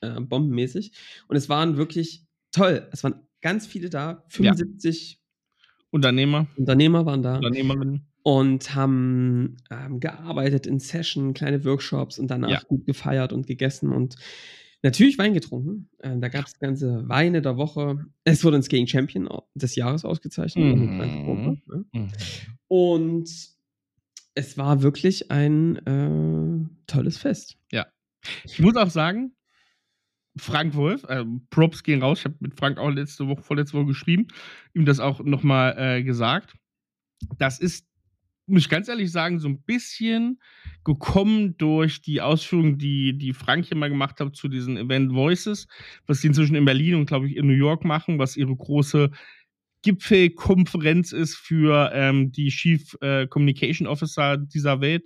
[0.00, 0.92] äh, bombenmäßig.
[1.28, 2.88] Und es waren wirklich toll.
[2.92, 4.24] Es waren ganz viele da.
[4.28, 5.20] 75
[5.94, 7.36] Unternehmer, Unternehmer waren da.
[7.36, 8.06] Unternehmerinnen.
[8.24, 12.60] und haben ähm, gearbeitet in Session, kleine Workshops und danach Ja.
[12.66, 14.16] gut gefeiert und gegessen und
[14.82, 15.88] natürlich Wein getrunken.
[16.02, 18.04] Ähm, da gab es ganze Weine der Woche.
[18.24, 20.76] Es wurde ein Skating Champion des Jahres ausgezeichnet.
[20.76, 20.98] Mhm.
[20.98, 22.08] ganz Europa, ne?
[22.66, 23.30] Und
[24.34, 27.56] es war wirklich ein äh, tolles Fest.
[28.44, 29.32] Ich muss auch sagen,
[30.36, 32.20] Frank Wolf, äh, Props gehen raus.
[32.20, 34.26] Ich habe mit Frank auch letzte Woche, vorletzte Woche geschrieben,
[34.74, 36.54] ihm das auch nochmal äh, gesagt.
[37.38, 37.86] Das ist,
[38.46, 40.40] muss ich ganz ehrlich sagen, so ein bisschen
[40.84, 45.68] gekommen durch die Ausführungen, die, die Frank hier mal gemacht hat zu diesen Event Voices,
[46.06, 49.10] was sie inzwischen in Berlin und, glaube ich, in New York machen, was ihre große
[49.82, 55.04] Gipfelkonferenz ist für ähm, die Chief äh, Communication Officer dieser Welt.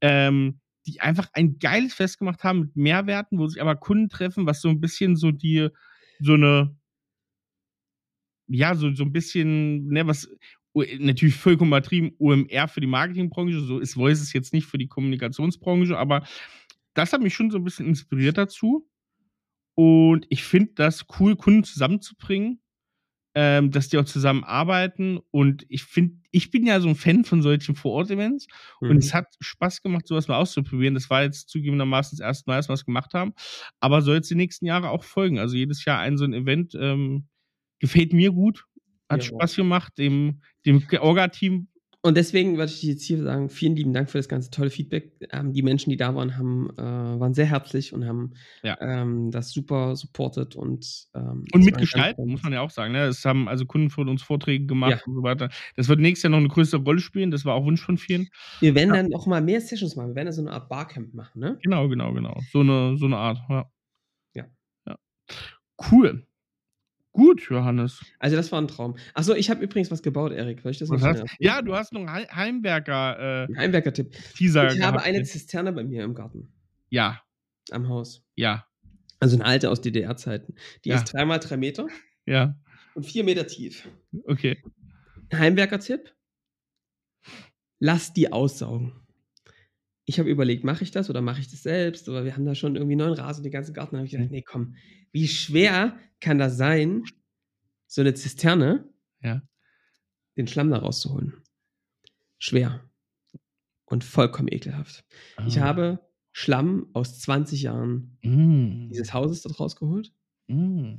[0.00, 4.46] Ähm, die einfach ein geiles Fest gemacht haben mit Mehrwerten, wo sich aber Kunden treffen,
[4.46, 5.68] was so ein bisschen so die,
[6.20, 6.76] so eine,
[8.48, 10.28] ja, so, so ein bisschen, ne, was
[10.74, 14.88] u- natürlich vollkommen übertrieben, OMR für die Marketingbranche, so ist Voices jetzt nicht für die
[14.88, 16.26] Kommunikationsbranche, aber
[16.94, 18.88] das hat mich schon so ein bisschen inspiriert dazu.
[19.74, 22.60] Und ich finde das cool, Kunden zusammenzubringen,
[23.38, 25.18] ähm, dass die auch zusammenarbeiten.
[25.30, 28.46] Und ich finde, ich bin ja so ein Fan von solchen Vor-Ort-Events.
[28.88, 28.96] Und Mhm.
[28.98, 30.94] es hat Spaß gemacht, sowas mal auszuprobieren.
[30.94, 33.34] Das war jetzt zugegebenermaßen das erste Mal, dass wir es gemacht haben.
[33.78, 35.38] Aber soll jetzt die nächsten Jahre auch folgen.
[35.38, 37.26] Also jedes Jahr ein so ein Event ähm,
[37.78, 38.64] gefällt mir gut.
[39.10, 39.28] Hat Ja.
[39.28, 39.98] Spaß gemacht.
[39.98, 41.68] Dem, dem Orga-Team,
[42.06, 45.10] Und deswegen würde ich jetzt hier sagen, vielen lieben Dank für das ganze tolle Feedback.
[45.32, 48.78] Ähm, die Menschen, die da waren, haben, äh, waren sehr herzlich und haben Ja.
[48.80, 52.92] ähm, das super supportet und ähm, und ganz muss man ja auch sagen.
[52.92, 53.06] Ne?
[53.06, 55.00] Es haben also Kunden von uns Vorträge gemacht Ja.
[55.04, 55.48] und so weiter.
[55.74, 57.32] Das wird nächstes Jahr noch eine größere Rolle spielen.
[57.32, 58.28] Das war auch Wunsch von vielen.
[58.60, 60.10] Wir werden dann noch mal mehr Sessions machen.
[60.10, 61.58] Wir werden so eine Art Barcamp machen, ne?
[61.64, 62.40] Genau, genau, genau.
[62.52, 63.38] So eine, so eine Art.
[63.48, 63.68] Ja.
[64.36, 64.44] Ja.
[64.86, 64.96] ja.
[65.90, 66.24] Cool.
[67.16, 68.04] Gut, Johannes.
[68.18, 68.96] Also das war ein Traum.
[69.14, 70.60] Achso, ich habe übrigens was gebaut, Erik.
[70.60, 74.14] Soll ich das Was hast, ja, du hast noch einen Heim- Heimwerker-Teaser Ein Heimwerker-Tipp.
[74.38, 75.04] Ich habe gehabt.
[75.04, 76.52] eine Zisterne bei mir im Garten,
[76.90, 77.22] Ja,
[77.70, 78.22] am Haus.
[78.34, 78.66] ja,
[79.18, 80.54] Also eine alte aus DDR-Zeiten.
[80.84, 80.96] Die Ja.
[80.96, 81.86] ist dreimal drei Meter
[82.26, 82.54] ja.
[82.94, 83.88] und vier Meter tief.
[84.26, 84.62] Okay.
[85.32, 86.12] Heimwerker-Tipp:
[87.78, 88.92] Lass die aussaugen.
[90.04, 92.08] Ich habe überlegt, mache ich das oder mache ich das selbst?
[92.08, 93.92] Aber wir haben da schon irgendwie neuen Rasen, den ganzen Garten.
[93.96, 94.76] Da habe ich gedacht, nee, komm,
[95.16, 97.04] wie schwer kann das sein,
[97.86, 98.86] so eine Zisterne,
[99.22, 99.40] Ja.
[100.36, 101.32] den Schlamm da rauszuholen?
[102.38, 102.84] Schwer.
[103.86, 105.04] Und vollkommen ekelhaft.
[105.46, 105.64] Ich Ah.
[105.64, 106.00] habe
[106.32, 108.88] Schlamm aus 20 Jahren Mm.
[108.90, 110.12] dieses Hauses dort rausgeholt.
[110.48, 110.96] Mm.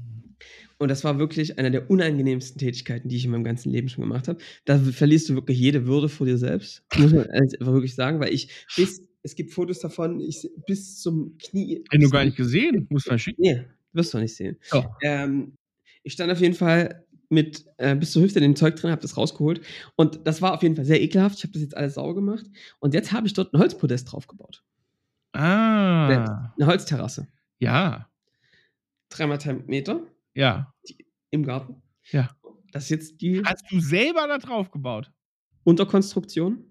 [0.79, 4.03] Und das war wirklich eine der unangenehmsten Tätigkeiten, die ich in meinem ganzen Leben schon
[4.03, 4.39] gemacht habe.
[4.65, 6.83] Da verlierst du wirklich jede Würde vor dir selbst.
[7.11, 11.37] Muss man einfach wirklich sagen, weil ich bis, es gibt Fotos davon, ich bis zum
[11.37, 11.83] Knie.
[11.91, 12.87] Hätte du gar nicht gesehen.
[12.89, 13.41] Muss man schicken.
[13.41, 13.65] Nee,
[13.97, 14.57] wirst du nicht sehen.
[14.71, 14.83] Oh.
[15.03, 15.57] Ähm,
[16.03, 19.01] ich stand auf jeden Fall mit äh, bis zur Hüfte in dem Zeug drin, habe
[19.01, 19.59] das rausgeholt.
[19.97, 21.37] Und das war auf jeden Fall sehr ekelhaft.
[21.37, 22.45] Ich habe das jetzt alles sauber gemacht.
[22.79, 24.63] Und jetzt habe ich dort ein Holzpodest draufgebaut.
[25.33, 26.53] Ah.
[26.57, 27.27] Eine Holzterrasse.
[27.59, 28.09] Ja.
[29.09, 30.01] Dreimal drei Meter
[30.33, 30.73] Ja.
[31.31, 31.81] im Garten.
[32.11, 32.29] Ja.
[32.71, 35.11] Das ist jetzt die Hast du selber da drauf gebaut?
[35.63, 36.63] Unterkonstruktion.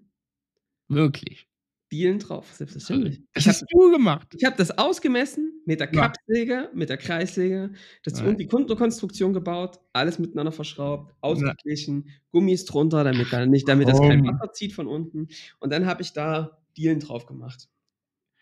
[0.87, 1.46] Wirklich.
[1.91, 3.21] Dielen drauf, selbstverständlich.
[3.33, 4.27] Das Ich hast habe du gemacht.
[4.37, 6.01] ich hab das ausgemessen mit der Ja.
[6.01, 7.71] Kappsäge, mit der Kreissäge,
[8.03, 8.27] das Nein.
[8.27, 13.99] und die Unterkonstruktion gebaut, alles miteinander verschraubt, ausgeglichen, Gummis drunter, damit, da nicht, damit das
[14.01, 14.25] kein.
[14.27, 15.29] Wasser zieht von unten.
[15.59, 17.69] Und dann habe ich da Dielen drauf gemacht.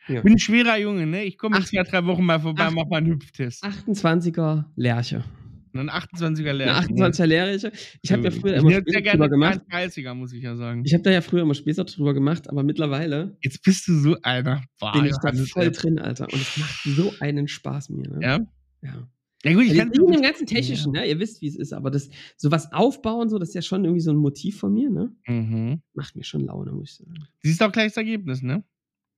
[0.07, 0.21] Ja.
[0.21, 1.23] Bin ein schwerer Junge, ne?
[1.23, 1.65] Ich komme Ach.
[1.65, 2.71] zwei, drei Wochen mal vorbei, Ach.
[2.71, 3.63] mach mal einen Hüpftest.
[3.63, 5.23] 28er Lerche.
[5.79, 6.79] Ein 28er Eine Lehrer.
[6.79, 7.71] 28er Lerche.
[8.01, 9.61] Ich habe ja früher ich immer Späße gerne drüber gemacht.
[9.69, 10.83] 30er, muss ich ja sagen.
[10.85, 14.17] Ich habe da ja früher immer Späße drüber gemacht, aber mittlerweile Jetzt bist du so
[14.21, 14.63] einer.
[14.79, 16.25] Boah, bin ich da voll drin, Alter.
[16.31, 18.07] Und es macht so einen Spaß mir.
[18.09, 18.19] Ne?
[18.21, 18.39] Ja?
[18.81, 19.07] ja.
[19.43, 21.07] Ja, gut, ich Ich kann im ganzen Technischen, ne?
[21.07, 24.01] Ihr wisst, wie es ist, aber das sowas aufbauen, so, das ist ja schon irgendwie
[24.01, 25.11] so ein Motiv von mir, ne?
[25.27, 25.81] mhm.
[25.93, 27.13] Macht mir schon Laune, muss ich sagen.
[27.43, 28.63] Siehst auch gleich das Ergebnis, ne?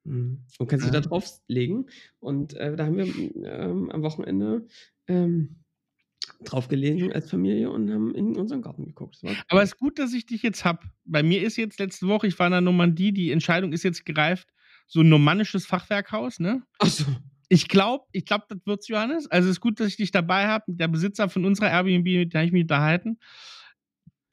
[0.03, 0.43] Mhm.
[0.60, 0.99] Und kannst dich Ja.
[0.99, 1.89] da drauflegen.
[2.20, 4.68] Und äh, da haben wir ähm, am Wochenende
[5.08, 5.64] ähm,
[6.43, 9.20] draufgelegen als Familie und haben in unseren Garten geguckt.
[9.49, 10.84] Aber es ist gut, dass ich dich jetzt hab.
[11.05, 14.05] Bei mir ist jetzt letzte Woche, ich war in der Normandie, die Entscheidung ist jetzt
[14.05, 14.47] gereift,
[14.88, 16.63] so ein normannisches Fachwerkhaus, ne?
[16.80, 17.05] Ach so.
[17.49, 19.28] Ich glaube, ich glaube, das wird's, Johannes.
[19.32, 20.65] Also es ist gut, dass ich dich dabei habe.
[20.68, 23.20] Der Besitzer von unserer Airbnb, mit dem habe ich mich unterhalten,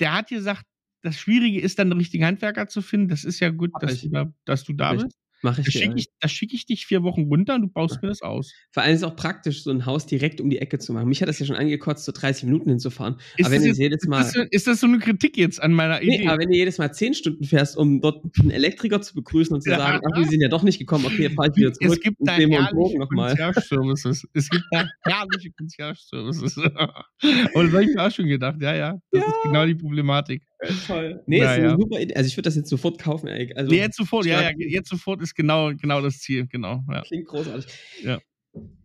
[0.01, 0.65] der hat gesagt,
[1.03, 3.09] das Schwierige ist dann, den richtigen Handwerker zu finden.
[3.09, 5.17] Das ist ja gut, dass du, da, dass du da bist.
[5.45, 8.01] Mach ich Da schicke ich, da schick ich dich vier Wochen runter und du baust
[8.03, 8.53] mir das aus.
[8.73, 11.07] Vor allem ist es auch praktisch, so ein Haus direkt um die Ecke zu machen.
[11.09, 13.17] Mich hat das ja schon angekotzt, so 30 Minuten hinzufahren.
[13.37, 14.19] Ist, aber wenn das du jetzt, jedes ist, Mal.
[14.23, 16.19] das, so- ist das so eine Kritik jetzt an meiner Idee?
[16.21, 19.55] Nee, aber wenn du jedes Mal 10 Stunden fährst, um dort einen Elektriker zu begrüßen
[19.55, 19.77] und zu Ja.
[19.77, 21.93] sagen, ach, wir sind ja doch nicht gekommen, okay, fahr ich wieder zurück.
[21.93, 22.99] es gibt und da herrliche.
[23.07, 24.27] Concierge-Services.
[24.33, 26.57] Es gibt da herrliche Concierge-Services.
[26.57, 26.65] Und
[27.23, 28.57] das habe ich mir auch schon gedacht.
[28.61, 28.99] Ja, ja.
[29.11, 30.43] Das ist genau die Problematik.
[30.87, 31.23] Toll.
[31.27, 31.71] Nee, ist Naja.
[31.71, 32.15] eine super Idee.
[32.15, 33.29] Also ich würde das jetzt sofort kaufen.
[33.29, 36.47] Also Nee, jetzt sofort, ja, ja, jetzt sofort ist genau, genau das Ziel.
[36.47, 36.83] Genau.
[36.91, 37.03] Ja.
[37.03, 37.67] klingt großartig.
[38.03, 38.19] Ja.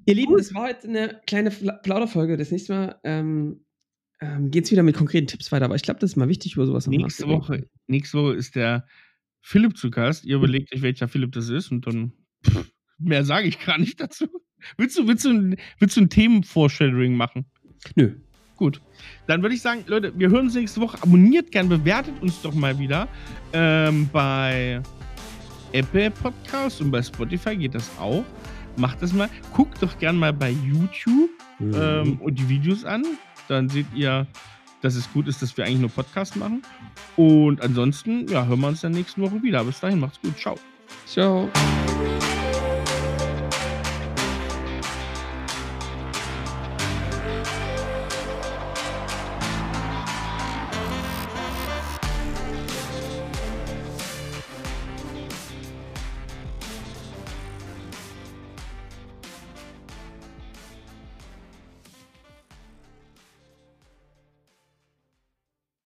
[0.05, 2.37] Ihr Lieben, das war heute eine kleine Plauderfolge.
[2.37, 3.65] Das nächste Mal ähm,
[4.21, 5.65] ähm, geht es wieder mit konkreten Tipps weiter.
[5.65, 7.27] Aber ich glaube, das ist mal wichtig, über sowas Nächste.
[7.27, 8.85] Woche, nächste Woche ist der
[9.41, 10.25] Philipp zu Gast.
[10.25, 12.13] Ihr überlegt euch, welcher Philipp das ist und dann
[12.45, 14.27] pff, mehr sage ich gar nicht dazu.
[14.77, 17.45] Willst du, willst du, ein, willst du ein Themenforeshadowing machen?
[17.95, 18.15] Nö.
[18.59, 18.81] Gut.
[19.25, 20.97] Dann würde ich sagen, Leute, wir hören uns nächste Woche.
[21.01, 23.07] Abonniert gern, bewertet uns doch mal wieder.
[23.53, 24.81] Ähm, bei
[25.71, 28.25] Apple Podcasts und bei Spotify geht das auch.
[28.75, 29.29] Macht das mal.
[29.53, 31.29] Guckt doch gern mal bei YouTube
[31.59, 31.73] Mhm.
[31.75, 33.03] ähm, und die Videos an.
[33.47, 34.27] Dann seht ihr,
[34.81, 36.61] dass es gut ist, dass wir eigentlich nur Podcast machen.
[37.15, 39.63] Und ansonsten, ja, hören wir uns dann nächste Woche wieder.
[39.63, 40.37] Bis dahin, macht's gut.
[40.37, 40.57] Ciao.
[41.05, 41.49] Ciao.